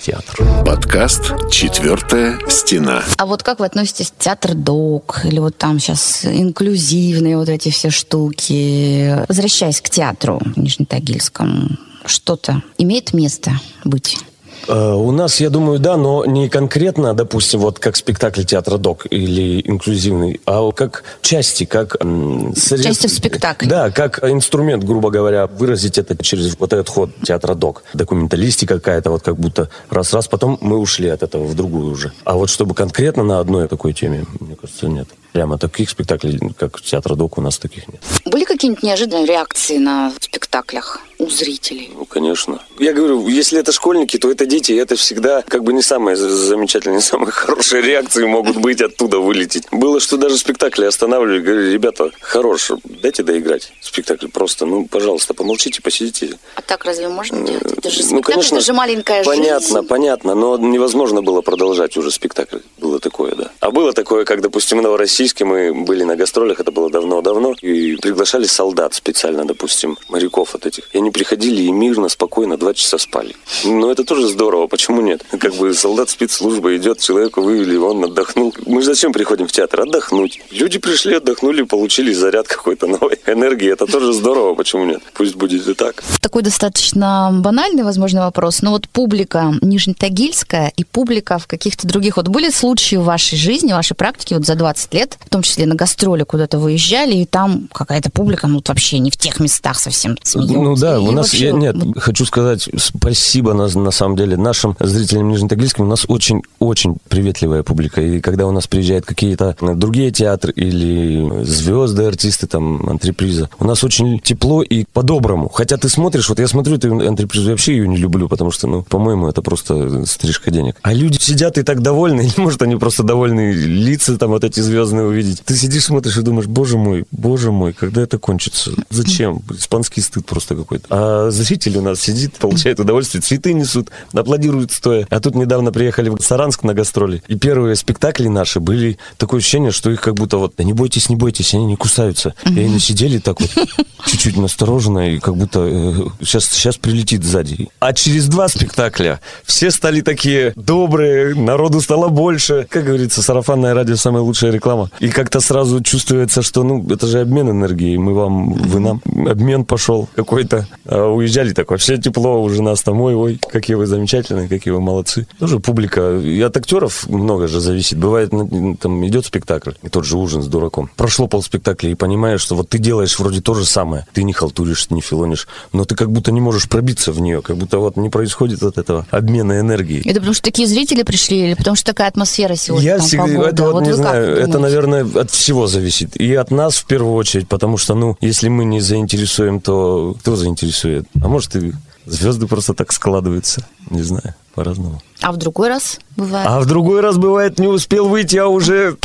театр. 0.00 0.46
Подкаст 0.64 1.32
«Четвертая 1.50 2.38
стена». 2.48 3.02
А 3.16 3.26
вот 3.26 3.42
как 3.42 3.60
вы 3.60 3.66
относитесь 3.66 4.10
к 4.10 4.18
театр 4.18 4.54
док 4.54 5.20
или 5.24 5.38
вот 5.38 5.56
там 5.56 5.78
сейчас 5.78 6.24
инклюзивные 6.24 7.36
вот 7.36 7.48
эти 7.48 7.70
все 7.70 7.90
штуки? 7.90 9.26
Возвращаясь 9.28 9.80
к 9.80 9.90
театру 9.90 10.40
в 10.40 10.58
Нижнетагильском, 10.58 11.78
что-то 12.04 12.62
имеет 12.78 13.12
место 13.12 13.52
быть? 13.84 14.18
Э, 14.68 14.92
у 14.92 15.10
нас, 15.12 15.40
я 15.40 15.50
думаю, 15.50 15.78
да, 15.78 15.96
но 15.96 16.24
не 16.26 16.48
конкретно, 16.48 17.14
допустим, 17.14 17.60
вот 17.60 17.78
как 17.78 17.96
спектакль 17.96 18.42
театра 18.44 18.76
Док 18.76 19.06
или 19.10 19.60
инклюзивный, 19.66 20.40
а 20.46 20.70
как 20.72 21.04
части, 21.22 21.64
как... 21.64 21.96
м, 22.02 22.54
сред- 22.54 22.82
Части 22.84 23.06
в 23.06 23.10
спектакле. 23.12 23.68
Да, 23.68 23.90
как 23.90 24.22
инструмент, 24.24 24.84
грубо 24.84 25.10
говоря, 25.10 25.46
выразить 25.46 25.96
это 25.98 26.16
через 26.22 26.58
вот 26.58 26.72
этот 26.72 26.88
ход 26.88 27.10
театра 27.24 27.54
Док. 27.54 27.82
Документалистика 27.94 28.74
какая-то, 28.74 29.10
вот 29.10 29.22
как 29.22 29.36
будто 29.38 29.70
раз-раз, 29.90 30.28
потом 30.28 30.58
мы 30.60 30.76
ушли 30.78 31.08
от 31.08 31.22
этого 31.22 31.44
в 31.44 31.54
другую 31.54 31.90
уже. 31.92 32.12
А 32.24 32.34
вот 32.36 32.50
чтобы 32.50 32.74
конкретно 32.74 33.22
на 33.24 33.40
одной 33.40 33.68
такой 33.68 33.92
теме, 33.94 34.26
мне 34.40 34.54
кажется, 34.54 34.86
нет. 34.86 35.08
Прямо 35.32 35.56
таких 35.58 35.88
спектаклей, 35.90 36.38
как 36.58 36.80
театр 36.80 37.14
Док, 37.16 37.38
у 37.38 37.40
нас 37.40 37.58
таких 37.58 37.88
нет. 37.88 38.00
Были 38.26 38.44
какие-нибудь 38.44 38.82
неожиданные 38.82 39.26
реакции 39.26 39.78
на 39.78 40.12
спектаклях 40.20 41.00
у 41.28 41.30
зрителей? 41.30 41.90
Ну, 41.94 42.04
конечно. 42.04 42.60
Я 42.78 42.92
говорю, 42.92 43.28
если 43.28 43.58
это 43.60 43.72
школьники, 43.72 44.18
то 44.18 44.30
это 44.30 44.46
дети, 44.46 44.72
и 44.72 44.76
это 44.76 44.96
всегда 44.96 45.42
как 45.42 45.62
бы 45.62 45.72
не 45.72 45.82
самые 45.82 46.16
за- 46.16 46.28
замечательные, 46.30 46.96
не 46.96 47.02
самые 47.02 47.30
хорошие 47.30 47.82
реакции 47.82 48.24
могут 48.24 48.56
быть 48.56 48.80
оттуда 48.80 49.18
вылететь. 49.18 49.64
Было, 49.70 50.00
что 50.00 50.16
даже 50.16 50.38
спектакли 50.38 50.84
останавливали, 50.86 51.40
говорили, 51.40 51.70
ребята, 51.72 52.10
хорош, 52.20 52.72
дайте 52.84 53.22
доиграть 53.22 53.72
спектакль 53.80 54.28
просто, 54.28 54.66
ну, 54.66 54.86
пожалуйста, 54.86 55.34
помолчите, 55.34 55.82
посидите. 55.82 56.38
А 56.54 56.62
так 56.62 56.84
разве 56.84 57.08
можно 57.08 57.40
делать? 57.46 57.62
Это 57.78 57.90
же 57.90 58.02
Ну, 58.10 58.22
конечно, 58.22 58.56
это 58.56 58.64
же 58.64 58.72
маленькая 58.72 59.24
понятно, 59.24 59.76
жизнь. 59.78 59.88
понятно, 59.88 60.34
но 60.34 60.56
невозможно 60.58 61.22
было 61.22 61.42
продолжать 61.42 61.96
уже 61.96 62.10
спектакль. 62.10 62.58
Было 62.78 62.98
такое, 63.00 63.34
да. 63.34 63.50
А 63.60 63.70
было 63.70 63.92
такое, 63.92 64.24
как, 64.24 64.40
допустим, 64.40 64.78
в 64.78 64.82
Новороссийске 64.82 65.44
мы 65.44 65.74
были 65.74 66.04
на 66.04 66.16
гастролях, 66.16 66.60
это 66.60 66.70
было 66.72 66.90
давно-давно, 66.90 67.54
и 67.60 67.96
приглашали 67.96 68.46
солдат 68.46 68.94
специально, 68.94 69.44
допустим, 69.44 69.98
моряков 70.08 70.52
вот 70.54 70.66
этих. 70.66 70.88
И 70.94 70.98
они 70.98 71.10
приходили 71.18 71.62
и 71.62 71.72
мирно, 71.72 72.08
спокойно 72.08 72.56
два 72.56 72.74
часа 72.74 72.96
спали. 72.96 73.34
Но 73.64 73.90
это 73.90 74.04
тоже 74.04 74.28
здорово, 74.28 74.68
почему 74.68 75.00
нет? 75.00 75.24
Как 75.40 75.52
бы 75.54 75.74
солдат 75.74 76.10
спецслужба 76.10 76.76
идет, 76.76 77.00
человека 77.00 77.42
вывели, 77.42 77.76
он 77.76 78.04
отдохнул. 78.04 78.54
Мы 78.66 78.82
же 78.82 78.86
зачем 78.86 79.12
приходим 79.12 79.48
в 79.48 79.52
театр? 79.52 79.80
Отдохнуть. 79.80 80.40
Люди 80.52 80.78
пришли, 80.78 81.14
отдохнули, 81.16 81.62
получили 81.62 82.12
заряд 82.12 82.46
какой-то 82.46 82.86
новой 82.86 83.18
энергии. 83.26 83.72
Это 83.72 83.86
тоже 83.86 84.12
здорово, 84.12 84.54
почему 84.54 84.84
нет? 84.84 85.02
Пусть 85.14 85.34
будет 85.34 85.66
и 85.66 85.74
так. 85.74 86.04
Такой 86.20 86.42
достаточно 86.42 87.30
банальный, 87.32 87.82
возможно, 87.82 88.20
вопрос. 88.20 88.62
Но 88.62 88.70
вот 88.70 88.88
публика 88.88 89.54
Нижнетагильская 89.60 90.72
и 90.76 90.84
публика 90.84 91.38
в 91.38 91.48
каких-то 91.48 91.88
других... 91.88 92.16
Вот 92.16 92.28
были 92.28 92.50
случаи 92.50 92.94
в 92.94 93.02
вашей 93.02 93.36
жизни, 93.36 93.72
в 93.72 93.76
вашей 93.76 93.94
практике 93.94 94.36
вот 94.36 94.46
за 94.46 94.54
20 94.54 94.94
лет, 94.94 95.18
в 95.20 95.28
том 95.28 95.42
числе 95.42 95.66
на 95.66 95.74
гастроли 95.74 96.22
куда-то 96.22 96.60
выезжали, 96.60 97.16
и 97.16 97.26
там 97.26 97.68
какая-то 97.72 98.10
публика, 98.10 98.46
ну, 98.46 98.56
вот 98.56 98.68
вообще 98.68 99.00
не 99.00 99.10
в 99.10 99.16
тех 99.16 99.40
местах 99.40 99.80
совсем 99.80 100.16
смеется. 100.22 100.38
Ну 100.38 100.76
да, 100.76 101.00
у 101.08 101.12
нас, 101.12 101.26
вообще 101.26 101.46
я, 101.46 101.52
нет, 101.52 101.76
хочу 101.96 102.24
сказать 102.24 102.68
спасибо 102.76 103.54
на, 103.54 103.68
на 103.68 103.90
самом 103.90 104.16
деле 104.16 104.36
нашим 104.36 104.76
зрителям 104.80 105.28
Нижнетагильским. 105.28 105.84
У 105.84 105.88
нас 105.88 106.04
очень-очень 106.08 106.96
приветливая 107.08 107.62
публика. 107.62 108.00
И 108.00 108.20
когда 108.20 108.46
у 108.46 108.52
нас 108.52 108.66
приезжают 108.66 109.04
какие-то 109.04 109.56
другие 109.60 110.10
театры 110.10 110.52
или 110.52 111.44
звезды, 111.44 112.04
артисты, 112.04 112.46
там, 112.46 112.88
антреприза, 112.88 113.50
у 113.58 113.64
нас 113.64 113.84
очень 113.84 114.18
тепло 114.20 114.62
и 114.62 114.84
по-доброму. 114.92 115.48
Хотя 115.48 115.76
ты 115.76 115.88
смотришь, 115.88 116.28
вот 116.28 116.38
я 116.38 116.48
смотрю 116.48 116.76
эту 116.76 116.92
антрепризу, 116.94 117.46
я 117.46 117.50
вообще 117.52 117.72
ее 117.72 117.88
не 117.88 117.96
люблю, 117.96 118.28
потому 118.28 118.50
что, 118.50 118.66
ну, 118.66 118.82
по-моему, 118.82 119.28
это 119.28 119.42
просто 119.42 120.04
стрижка 120.06 120.50
денег. 120.50 120.76
А 120.82 120.92
люди 120.92 121.18
сидят 121.18 121.58
и 121.58 121.62
так 121.62 121.82
довольны, 121.82 122.20
или, 122.26 122.32
может, 122.36 122.62
они 122.62 122.76
просто 122.76 123.02
довольны 123.02 123.52
лица 123.52 124.16
там 124.18 124.30
вот 124.30 124.44
эти 124.44 124.60
звездные 124.60 125.06
увидеть. 125.06 125.42
Ты 125.44 125.56
сидишь, 125.56 125.84
смотришь 125.84 126.16
и 126.16 126.22
думаешь, 126.22 126.46
боже 126.46 126.78
мой, 126.78 127.04
боже 127.10 127.52
мой, 127.52 127.72
когда 127.72 128.02
это 128.02 128.18
кончится? 128.18 128.72
Зачем? 128.90 129.42
Испанский 129.50 130.00
стыд 130.00 130.26
просто 130.26 130.56
какой-то. 130.56 130.86
А 131.00 131.30
зритель 131.30 131.78
у 131.78 131.82
нас 131.82 132.00
сидит, 132.00 132.34
получает 132.38 132.80
удовольствие, 132.80 133.22
цветы 133.22 133.52
несут, 133.52 133.88
аплодируют 134.12 134.72
стоя. 134.72 135.06
А 135.10 135.20
тут 135.20 135.36
недавно 135.36 135.70
приехали 135.70 136.08
в 136.08 136.18
Саранск 136.20 136.64
на 136.64 136.74
гастроли, 136.74 137.22
и 137.28 137.36
первые 137.36 137.76
спектакли 137.76 138.26
наши 138.26 138.58
были 138.58 138.98
такое 139.16 139.38
ощущение, 139.38 139.70
что 139.70 139.92
их 139.92 140.00
как 140.00 140.14
будто 140.14 140.38
вот, 140.38 140.54
да 140.58 140.64
не 140.64 140.72
бойтесь, 140.72 141.08
не 141.08 141.14
бойтесь, 141.14 141.54
они 141.54 141.66
не 141.66 141.76
кусаются. 141.76 142.34
И 142.44 142.58
они 142.58 142.80
сидели 142.80 143.18
так 143.18 143.40
вот, 143.40 143.50
чуть-чуть 144.06 144.36
настороженно, 144.36 145.14
и 145.14 145.20
как 145.20 145.36
будто 145.36 145.60
э, 145.60 145.94
сейчас, 146.24 146.46
сейчас 146.46 146.78
прилетит 146.78 147.22
сзади. 147.22 147.68
А 147.78 147.92
через 147.92 148.26
два 148.26 148.48
спектакля 148.48 149.20
все 149.44 149.70
стали 149.70 150.00
такие 150.00 150.52
добрые, 150.56 151.36
народу 151.36 151.80
стало 151.80 152.08
больше. 152.08 152.66
Как 152.68 152.84
говорится, 152.84 153.22
сарафанное 153.22 153.72
радио 153.72 153.94
самая 153.94 154.22
лучшая 154.22 154.50
реклама. 154.50 154.90
И 154.98 155.10
как-то 155.10 155.38
сразу 155.38 155.80
чувствуется, 155.80 156.42
что, 156.42 156.64
ну, 156.64 156.84
это 156.90 157.06
же 157.06 157.20
обмен 157.20 157.50
энергией. 157.50 157.98
Мы 157.98 158.14
вам, 158.14 158.52
вы 158.54 158.80
нам. 158.80 159.00
Обмен 159.28 159.64
пошел 159.64 160.08
какой-то. 160.16 160.66
А 160.88 161.06
уезжали 161.06 161.52
так 161.52 161.70
вообще 161.70 161.98
тепло 161.98 162.42
уже 162.42 162.62
нас 162.62 162.82
там. 162.82 163.00
Ой, 163.00 163.38
какие 163.50 163.76
вы 163.76 163.86
замечательные, 163.86 164.48
какие 164.48 164.72
вы 164.72 164.80
молодцы. 164.80 165.26
Тоже 165.38 165.60
публика. 165.60 166.18
И 166.18 166.40
от 166.40 166.56
актеров 166.56 167.06
много 167.08 167.46
же 167.46 167.60
зависит. 167.60 167.98
Бывает, 167.98 168.32
ну, 168.32 168.76
там 168.80 169.06
идет 169.06 169.26
спектакль, 169.26 169.72
и 169.82 169.88
тот 169.88 170.04
же 170.04 170.16
ужин 170.16 170.42
с 170.42 170.46
дураком. 170.46 170.90
Прошло 170.96 171.26
полспектакля, 171.28 171.90
и 171.90 171.94
понимаешь, 171.94 172.40
что 172.40 172.54
вот 172.54 172.70
ты 172.70 172.78
делаешь 172.78 173.18
вроде 173.18 173.40
то 173.42 173.54
же 173.54 173.66
самое. 173.66 174.06
Ты 174.14 174.22
не 174.22 174.32
халтуришь, 174.32 174.88
не 174.90 175.00
филонишь, 175.02 175.46
но 175.72 175.84
ты 175.84 175.94
как 175.94 176.10
будто 176.10 176.32
не 176.32 176.40
можешь 176.40 176.68
пробиться 176.68 177.12
в 177.12 177.20
нее, 177.20 177.42
как 177.42 177.56
будто 177.56 177.78
вот 177.78 177.96
не 177.96 178.08
происходит 178.08 178.62
от 178.62 178.78
этого 178.78 179.06
обмена 179.10 179.60
энергии. 179.60 180.00
Это 180.08 180.20
потому 180.20 180.32
что 180.34 180.42
такие 180.44 180.66
зрители 180.66 181.02
пришли 181.02 181.38
или 181.48 181.54
потому 181.54 181.76
что 181.76 181.84
такая 181.86 182.08
атмосфера 182.08 182.54
сегодня, 182.54 182.86
Я 182.86 182.98
там, 182.98 183.06
всегда, 183.06 183.24
погода? 183.24 183.48
это 183.50 183.62
вот, 183.70 183.80
не 183.82 183.90
вы 183.90 183.96
как 183.96 183.96
знаю, 183.96 184.24
это, 184.24 184.40
думаете? 184.44 184.58
наверное, 184.58 185.20
от 185.22 185.30
всего 185.30 185.66
зависит. 185.66 186.16
И 186.16 186.34
от 186.34 186.50
нас 186.50 186.76
в 186.76 186.86
первую 186.86 187.14
очередь, 187.14 187.46
потому 187.48 187.76
что, 187.76 187.94
ну, 187.94 188.16
если 188.20 188.48
мы 188.48 188.64
не 188.64 188.80
заинтересуем, 188.80 189.60
то 189.60 190.16
кто 190.20 190.34
заинтересует? 190.36 190.77
А 190.84 191.28
может, 191.28 191.56
и 191.56 191.72
звезды 192.06 192.46
просто 192.46 192.74
так 192.74 192.92
складываются. 192.92 193.66
Не 193.90 194.02
знаю, 194.02 194.34
по-разному. 194.54 195.02
А 195.20 195.32
в 195.32 195.36
другой 195.36 195.68
раз 195.68 195.98
бывает? 196.16 196.46
А 196.48 196.60
в 196.60 196.66
другой 196.66 197.00
раз 197.00 197.16
бывает, 197.16 197.58
не 197.58 197.66
успел 197.66 198.08
выйти, 198.08 198.36
а 198.36 198.48
уже 198.48 198.96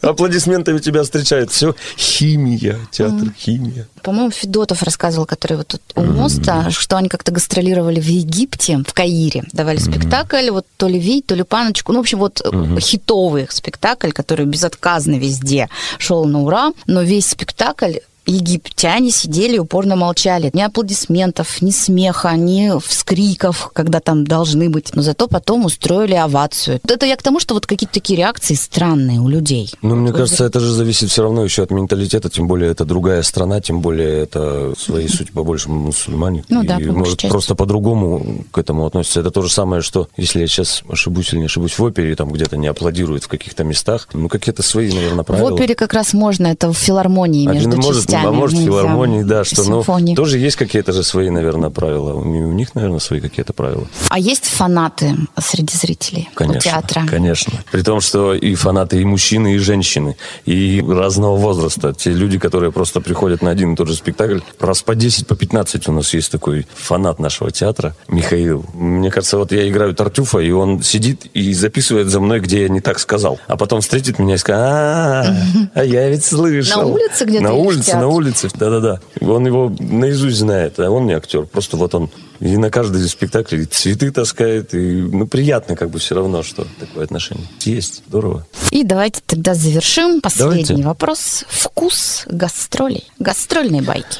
аплодисментами 0.00 0.78
тебя 0.78 1.02
встречают. 1.02 1.50
Все, 1.50 1.74
химия, 1.96 2.78
театр, 2.90 3.32
химия. 3.36 3.88
По-моему, 4.02 4.30
Федотов 4.30 4.82
рассказывал, 4.82 5.26
который 5.26 5.56
вот 5.58 5.68
тут 5.68 5.82
у 5.94 6.02
моста, 6.02 6.70
что 6.70 6.96
они 6.96 7.08
как-то 7.08 7.32
гастролировали 7.32 8.00
в 8.00 8.06
Египте, 8.06 8.82
в 8.86 8.92
Каире, 8.92 9.44
давали 9.52 9.78
спектакль, 9.78 10.50
вот 10.50 10.66
то 10.76 10.88
ли 10.88 10.98
Вий, 10.98 11.22
то 11.22 11.34
ли 11.34 11.42
Паночку, 11.42 11.92
ну, 11.92 11.98
в 11.98 12.02
общем, 12.02 12.18
вот 12.18 12.40
э, 12.44 12.80
хитовый 12.80 13.48
спектакль, 13.50 14.10
который 14.10 14.46
безотказно 14.46 15.16
везде 15.16 15.68
шел 15.98 16.24
на 16.24 16.42
ура, 16.42 16.72
но 16.86 17.02
весь 17.02 17.28
спектакль 17.28 17.98
египтяне 18.26 19.10
сидели 19.10 19.56
и 19.56 19.58
упорно 19.58 19.96
молчали. 19.96 20.50
Ни 20.52 20.60
аплодисментов, 20.62 21.62
ни 21.62 21.70
смеха, 21.70 22.32
ни 22.36 22.78
вскриков, 22.80 23.70
когда 23.72 24.00
там 24.00 24.26
должны 24.26 24.68
быть. 24.70 24.94
Но 24.94 25.02
зато 25.02 25.28
потом 25.28 25.64
устроили 25.64 26.14
овацию. 26.14 26.80
Это 26.88 27.06
я 27.06 27.16
к 27.16 27.22
тому, 27.22 27.40
что 27.40 27.54
вот 27.54 27.66
какие-то 27.66 27.94
такие 27.94 28.18
реакции 28.18 28.54
странные 28.54 29.20
у 29.20 29.28
людей. 29.28 29.72
Ну, 29.82 29.94
мне 29.96 30.10
Вот 30.10 30.18
кажется, 30.18 30.44
это 30.44 30.60
же 30.60 30.72
зависит 30.72 31.10
все 31.10 31.22
равно 31.22 31.44
еще 31.44 31.62
от 31.62 31.70
менталитета, 31.70 32.28
тем 32.30 32.46
более 32.48 32.70
это 32.70 32.84
другая 32.84 33.22
страна, 33.22 33.60
тем 33.60 33.80
более 33.80 34.22
это 34.22 34.74
своей 34.78 35.08
суть 35.08 35.32
по-большему 35.32 35.78
мусульмане. 35.80 36.44
Ну 36.48 36.64
да, 36.64 36.78
по 36.78 36.92
может 36.92 37.18
части. 37.18 37.30
просто 37.30 37.54
по-другому 37.54 38.44
к 38.50 38.58
этому 38.58 38.86
относятся. 38.86 39.20
Это 39.20 39.30
то 39.30 39.42
же 39.42 39.50
самое, 39.50 39.82
что 39.82 40.08
если 40.16 40.40
я 40.40 40.46
сейчас 40.46 40.82
ошибусь 40.88 41.32
или 41.32 41.40
не 41.40 41.46
ошибусь 41.46 41.78
в 41.78 41.82
опере, 41.82 42.14
там 42.16 42.30
где-то 42.30 42.56
не 42.56 42.66
аплодируют 42.66 43.24
в 43.24 43.28
каких-то 43.28 43.64
местах, 43.64 44.08
ну 44.12 44.28
какие-то 44.28 44.62
свои, 44.62 44.92
наверное, 44.92 45.22
В 45.22 45.26
правила. 45.26 45.52
опере 45.52 45.74
как 45.74 45.92
раз 45.92 46.12
можно, 46.12 46.46
это 46.48 46.72
в 46.72 46.76
филармонии 46.76 47.46
между 47.46 47.68
Один 47.68 47.80
может, 47.80 48.02
частями. 48.02 48.15
А 48.24 48.32
может 48.32 48.58
филармонии, 48.58 49.22
да, 49.22 49.44
что 49.44 49.64
ну, 49.64 50.14
тоже 50.14 50.38
есть 50.38 50.56
какие-то 50.56 50.92
же 50.92 51.02
свои, 51.02 51.30
наверное, 51.30 51.70
правила. 51.70 52.14
У 52.14 52.52
них, 52.52 52.74
наверное, 52.74 52.98
свои 52.98 53.20
какие-то 53.20 53.52
правила. 53.52 53.86
А 54.08 54.18
есть 54.18 54.46
фанаты 54.46 55.14
среди 55.38 55.76
зителей 55.76 56.28
Конечно, 56.34 56.58
у 56.58 56.62
театра? 56.62 57.06
конечно. 57.08 57.52
При 57.70 57.82
том, 57.82 58.00
что 58.00 58.34
и 58.34 58.54
фанаты 58.54 59.00
и 59.00 59.04
мужчины, 59.04 59.54
и 59.54 59.58
женщины, 59.58 60.16
и 60.44 60.84
разного 60.86 61.36
возраста. 61.36 61.92
Те 61.92 62.10
люди, 62.10 62.38
которые 62.38 62.72
просто 62.72 63.00
приходят 63.00 63.42
на 63.42 63.50
один 63.50 63.72
и 63.74 63.76
тот 63.76 63.88
же 63.88 63.94
спектакль, 63.94 64.40
раз 64.60 64.82
по 64.82 64.94
10, 64.94 65.26
по 65.26 65.36
15 65.36 65.88
у 65.88 65.92
нас 65.92 66.14
есть 66.14 66.30
такой 66.32 66.66
фанат 66.74 67.18
нашего 67.18 67.50
театра, 67.50 67.94
Михаил. 68.08 68.64
Мне 68.74 69.10
кажется, 69.10 69.38
вот 69.38 69.52
я 69.52 69.68
играю 69.68 69.94
Тартюфа, 69.94 70.38
и 70.38 70.50
он 70.50 70.82
сидит 70.82 71.26
и 71.34 71.52
записывает 71.52 72.08
за 72.08 72.20
мной, 72.20 72.40
где 72.40 72.62
я 72.62 72.68
не 72.68 72.80
так 72.80 72.98
сказал. 72.98 73.38
А 73.46 73.56
потом 73.56 73.80
встретит 73.80 74.18
меня 74.18 74.34
и 74.34 74.38
скажет, 74.38 74.62
а, 74.64 75.36
а 75.74 75.84
я 75.84 76.08
ведь 76.08 76.24
слышал. 76.24 76.82
На 76.82 76.86
улице 76.86 77.24
где-то 77.24 77.44
На 77.44 77.52
улице, 77.52 77.96
на 77.96 78.05
театре? 78.08 78.26
улице, 78.26 78.48
да-да-да. 78.54 79.00
Он 79.20 79.46
его 79.46 79.72
наизусть 79.78 80.38
знает, 80.38 80.78
а 80.78 80.90
он 80.90 81.06
не 81.06 81.14
актер. 81.14 81.46
Просто 81.46 81.76
вот 81.76 81.94
он 81.94 82.10
и 82.40 82.56
на 82.56 82.70
каждый 82.70 83.06
спектакль 83.08 83.56
и 83.56 83.64
цветы 83.64 84.10
таскает, 84.10 84.74
и 84.74 85.02
ну, 85.02 85.26
приятно 85.26 85.76
как 85.76 85.90
бы 85.90 85.98
все 85.98 86.14
равно, 86.14 86.42
что 86.42 86.66
такое 86.78 87.04
отношение. 87.04 87.46
Есть, 87.60 88.02
здорово. 88.08 88.46
И 88.70 88.84
давайте 88.84 89.20
тогда 89.24 89.54
завершим. 89.54 90.20
Последний 90.20 90.64
Давайте. 90.64 90.86
вопрос. 90.86 91.44
Вкус 91.48 92.24
гастролей. 92.26 93.04
Гастрольные 93.18 93.82
байки. 93.82 94.18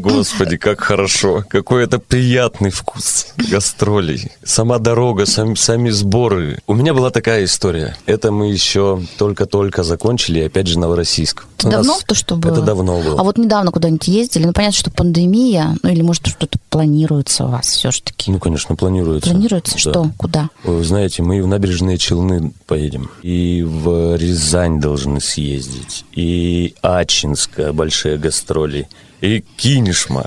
Господи, 0.00 0.56
как 0.56 0.80
хорошо. 0.80 1.44
Какой 1.48 1.84
это 1.84 1.98
приятный 1.98 2.70
вкус 2.70 3.28
гастролей. 3.36 4.32
Сама 4.42 4.78
дорога, 4.78 5.24
сами, 5.26 5.54
сами 5.54 5.90
сборы. 5.90 6.58
У 6.66 6.74
меня 6.74 6.94
была 6.94 7.10
такая 7.10 7.44
история. 7.44 7.96
Это 8.06 8.32
мы 8.32 8.50
еще 8.50 9.00
только-только 9.18 9.84
закончили, 9.84 10.40
опять 10.40 10.66
же, 10.66 10.78
Новороссийск. 10.78 11.46
Это 11.58 11.70
давно 11.70 11.98
то, 12.06 12.14
что 12.14 12.36
было? 12.36 12.52
Это 12.52 12.62
давно 12.62 13.00
было. 13.00 13.20
А 13.20 13.22
вот 13.22 13.38
недавно 13.38 13.70
куда-нибудь 13.70 14.08
ездили? 14.08 14.44
Ну, 14.46 14.52
понятно, 14.52 14.76
что 14.76 14.90
пандемия, 14.90 15.76
ну, 15.82 15.90
или, 15.90 16.02
может, 16.02 16.26
что-то 16.26 16.58
планируется 16.68 17.44
у 17.44 17.48
вас 17.48 17.68
все-таки? 17.68 18.30
Ну, 18.30 18.38
конечно, 18.38 18.76
планируется. 18.76 19.30
Планируется? 19.30 19.74
Да. 19.74 19.78
Что? 19.78 20.10
Куда? 20.18 20.50
Вы 20.64 20.84
знаете, 20.84 21.22
мы 21.22 21.42
в 21.42 21.46
набережные 21.46 21.98
Челны 21.98 22.52
поедем. 22.66 23.10
И 23.22 23.62
в 23.62 24.16
Рязань 24.16 24.80
должны 24.80 25.20
съездить. 25.20 26.04
И 26.12 26.74
Ачинская 26.82 27.72
большие 27.72 28.18
гастроли 28.18 28.88
и 29.24 29.40
Кинешма. 29.56 30.26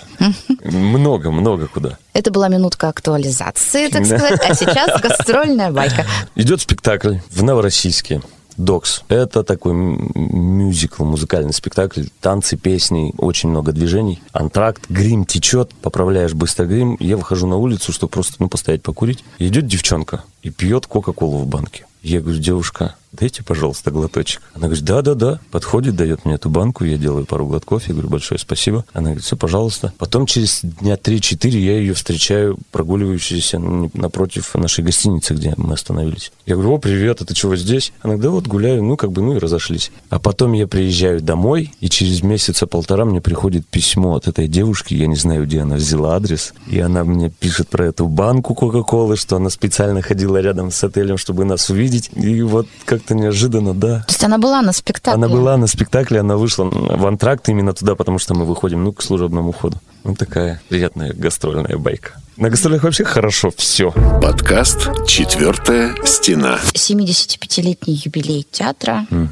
Много-много 0.63 1.67
куда. 1.67 1.97
Это 2.13 2.31
была 2.31 2.49
минутка 2.49 2.89
актуализации, 2.89 3.89
так 3.89 4.05
сказать, 4.05 4.39
а 4.47 4.53
сейчас 4.55 4.99
гастрольная 4.99 5.71
байка. 5.71 6.05
Идет 6.35 6.61
спектакль 6.61 7.17
в 7.29 7.43
Новороссийске. 7.43 8.21
Докс. 8.57 9.03
Это 9.07 9.43
такой 9.43 9.73
мюзикл, 9.73 11.03
музыкальный 11.03 11.53
спектакль, 11.53 12.05
танцы, 12.21 12.57
песни, 12.57 13.13
очень 13.19 13.49
много 13.49 13.71
движений. 13.71 14.19
Антракт, 14.31 14.89
грим 14.89 15.25
течет, 15.25 15.69
поправляешь 15.75 16.33
быстро 16.33 16.65
грим. 16.65 16.97
Я 16.99 17.17
выхожу 17.17 17.45
на 17.45 17.57
улицу, 17.57 17.93
чтобы 17.93 18.09
просто 18.09 18.37
ну, 18.39 18.49
постоять, 18.49 18.81
покурить. 18.81 19.23
идет 19.37 19.67
девчонка 19.67 20.23
и 20.41 20.49
пьет 20.49 20.87
Кока-Колу 20.87 21.37
в 21.37 21.45
банке. 21.45 21.85
Я 22.01 22.19
говорю, 22.19 22.39
девушка, 22.39 22.95
дайте, 23.11 23.43
пожалуйста, 23.43 23.91
глоточек. 23.91 24.41
Она 24.53 24.67
говорит, 24.67 24.85
да-да-да. 24.85 25.39
Подходит, 25.51 25.95
дает 25.95 26.25
мне 26.25 26.35
эту 26.35 26.49
банку, 26.49 26.83
я 26.83 26.97
делаю 26.97 27.25
пару 27.25 27.47
глотков, 27.47 27.87
я 27.87 27.93
говорю, 27.93 28.09
большое 28.09 28.39
спасибо. 28.39 28.85
Она 28.93 29.05
говорит, 29.05 29.23
все, 29.23 29.35
пожалуйста. 29.35 29.93
Потом 29.97 30.25
через 30.25 30.61
дня 30.61 30.95
3-4 30.95 31.49
я 31.49 31.77
ее 31.77 31.93
встречаю, 31.93 32.57
прогуливающуюся 32.71 33.59
напротив 33.59 34.53
нашей 34.55 34.83
гостиницы, 34.83 35.33
где 35.33 35.53
мы 35.57 35.73
остановились. 35.73 36.31
Я 36.45 36.55
говорю, 36.55 36.73
о, 36.73 36.77
привет, 36.77 37.21
а 37.21 37.25
ты 37.25 37.33
чего 37.33 37.55
здесь? 37.55 37.93
Она 38.01 38.15
говорит, 38.15 38.23
да 38.23 38.29
вот 38.29 38.47
гуляю, 38.47 38.83
ну 38.83 38.97
как 38.97 39.11
бы, 39.11 39.21
ну 39.21 39.35
и 39.35 39.39
разошлись. 39.39 39.91
А 40.09 40.19
потом 40.19 40.53
я 40.53 40.67
приезжаю 40.67 41.21
домой, 41.21 41.71
и 41.79 41.89
через 41.89 42.23
месяца 42.23 42.67
полтора 42.67 43.05
мне 43.05 43.21
приходит 43.21 43.67
письмо 43.67 44.15
от 44.15 44.27
этой 44.27 44.47
девушки, 44.47 44.93
я 44.93 45.07
не 45.07 45.15
знаю, 45.15 45.45
где 45.45 45.61
она 45.61 45.75
взяла 45.75 46.15
адрес, 46.15 46.53
и 46.67 46.79
она 46.79 47.03
мне 47.03 47.29
пишет 47.29 47.69
про 47.69 47.85
эту 47.85 48.07
банку 48.07 48.55
Кока-Колы, 48.55 49.17
что 49.17 49.35
она 49.35 49.49
специально 49.49 50.01
ходила 50.01 50.37
рядом 50.37 50.71
с 50.71 50.83
отелем, 50.83 51.17
чтобы 51.17 51.45
нас 51.45 51.69
увидеть. 51.69 52.09
И 52.15 52.41
вот 52.41 52.67
как 52.85 52.96
как-то 52.97 53.15
неожиданно, 53.15 53.73
да. 53.73 53.99
То 53.99 54.11
есть 54.11 54.23
она 54.23 54.37
была 54.37 54.61
на 54.61 54.73
спектакле? 54.73 55.23
Она 55.23 55.27
была 55.27 55.57
на 55.57 55.67
спектакле, 55.67 56.19
она 56.19 56.37
вышла 56.37 56.65
в 56.65 57.05
антракт 57.05 57.47
именно 57.49 57.73
туда, 57.73 57.95
потому 57.95 58.19
что 58.19 58.33
мы 58.33 58.45
выходим, 58.45 58.83
ну, 58.83 58.91
к 58.91 59.01
служебному 59.01 59.51
ходу. 59.51 59.77
Ну, 60.03 60.15
такая 60.15 60.61
приятная 60.69 61.13
гастрольная 61.13 61.77
байка. 61.77 62.13
На 62.37 62.49
гастролях 62.49 62.83
вообще 62.83 63.03
хорошо 63.03 63.51
все. 63.55 63.91
Подкаст 64.21 64.89
«Четвертая 65.07 65.95
стена». 66.05 66.59
75-летний 66.73 68.01
юбилей 68.05 68.45
театра. 68.49 69.07
Угу. 69.09 69.27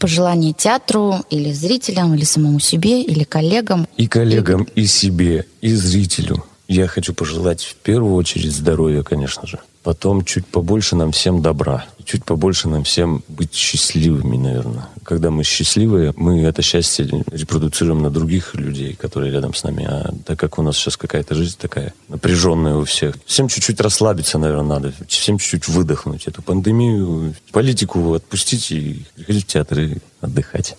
Пожелание 0.00 0.52
театру 0.52 1.16
или 1.30 1.52
зрителям, 1.52 2.14
или 2.14 2.24
самому 2.24 2.60
себе, 2.60 3.02
или 3.02 3.24
коллегам. 3.24 3.88
И 3.96 4.06
коллегам, 4.06 4.62
и, 4.74 4.82
и 4.82 4.86
себе, 4.86 5.46
и 5.60 5.74
зрителю. 5.74 6.44
Я 6.68 6.86
хочу 6.86 7.12
пожелать 7.12 7.62
в 7.64 7.74
первую 7.76 8.14
очередь 8.14 8.52
здоровья, 8.52 9.02
конечно 9.02 9.46
же. 9.46 9.58
Потом 9.82 10.24
чуть 10.24 10.46
побольше 10.46 10.96
нам 10.96 11.12
всем 11.12 11.42
добра. 11.42 11.84
Чуть 12.04 12.24
побольше 12.24 12.68
нам 12.68 12.84
всем 12.84 13.22
быть 13.28 13.54
счастливыми, 13.54 14.36
наверное. 14.36 14.88
Когда 15.02 15.30
мы 15.30 15.44
счастливые, 15.44 16.12
мы 16.16 16.42
это 16.42 16.62
счастье 16.62 17.24
репродуцируем 17.30 18.02
на 18.02 18.10
других 18.10 18.54
людей, 18.54 18.94
которые 18.94 19.32
рядом 19.32 19.54
с 19.54 19.64
нами. 19.64 19.84
А 19.84 20.14
так 20.24 20.38
как 20.38 20.58
у 20.58 20.62
нас 20.62 20.76
сейчас 20.76 20.96
какая-то 20.96 21.34
жизнь 21.34 21.56
такая 21.58 21.94
напряженная 22.08 22.76
у 22.76 22.84
всех, 22.84 23.16
всем 23.26 23.48
чуть-чуть 23.48 23.80
расслабиться, 23.80 24.38
наверное, 24.38 24.80
надо. 24.80 24.92
Всем 25.08 25.38
чуть-чуть 25.38 25.68
выдохнуть 25.68 26.26
эту 26.26 26.42
пандемию, 26.42 27.34
политику 27.52 28.14
отпустить 28.14 28.70
и 28.70 29.04
приходить 29.14 29.44
в 29.44 29.46
театр 29.46 29.80
и 29.80 29.98
отдыхать. 30.20 30.76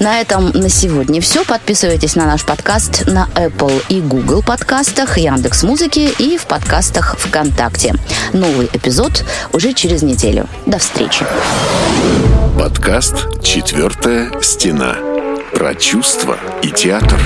На 0.00 0.20
этом 0.20 0.48
на 0.50 0.70
сегодня 0.70 1.20
все. 1.20 1.44
Подписывайтесь 1.44 2.16
на 2.16 2.24
наш 2.24 2.44
подкаст 2.44 3.06
на 3.06 3.28
Apple 3.34 3.82
и 3.90 4.00
Google 4.00 4.42
подкастах, 4.42 5.18
Яндекс 5.18 5.62
Музыки 5.62 6.10
и 6.18 6.38
в 6.38 6.46
подкастах 6.46 7.18
ВКонтакте. 7.18 7.94
Новый 8.32 8.70
эпизод 8.72 9.24
уже 9.52 9.74
через 9.74 10.02
неделю. 10.02 10.48
До 10.64 10.78
встречи. 10.78 11.26
Подкаст 12.58 13.42
«Четвертая 13.42 14.32
стена». 14.40 14.96
Про 15.52 15.74
чувства 15.74 16.38
и 16.62 16.70
театр. 16.70 17.20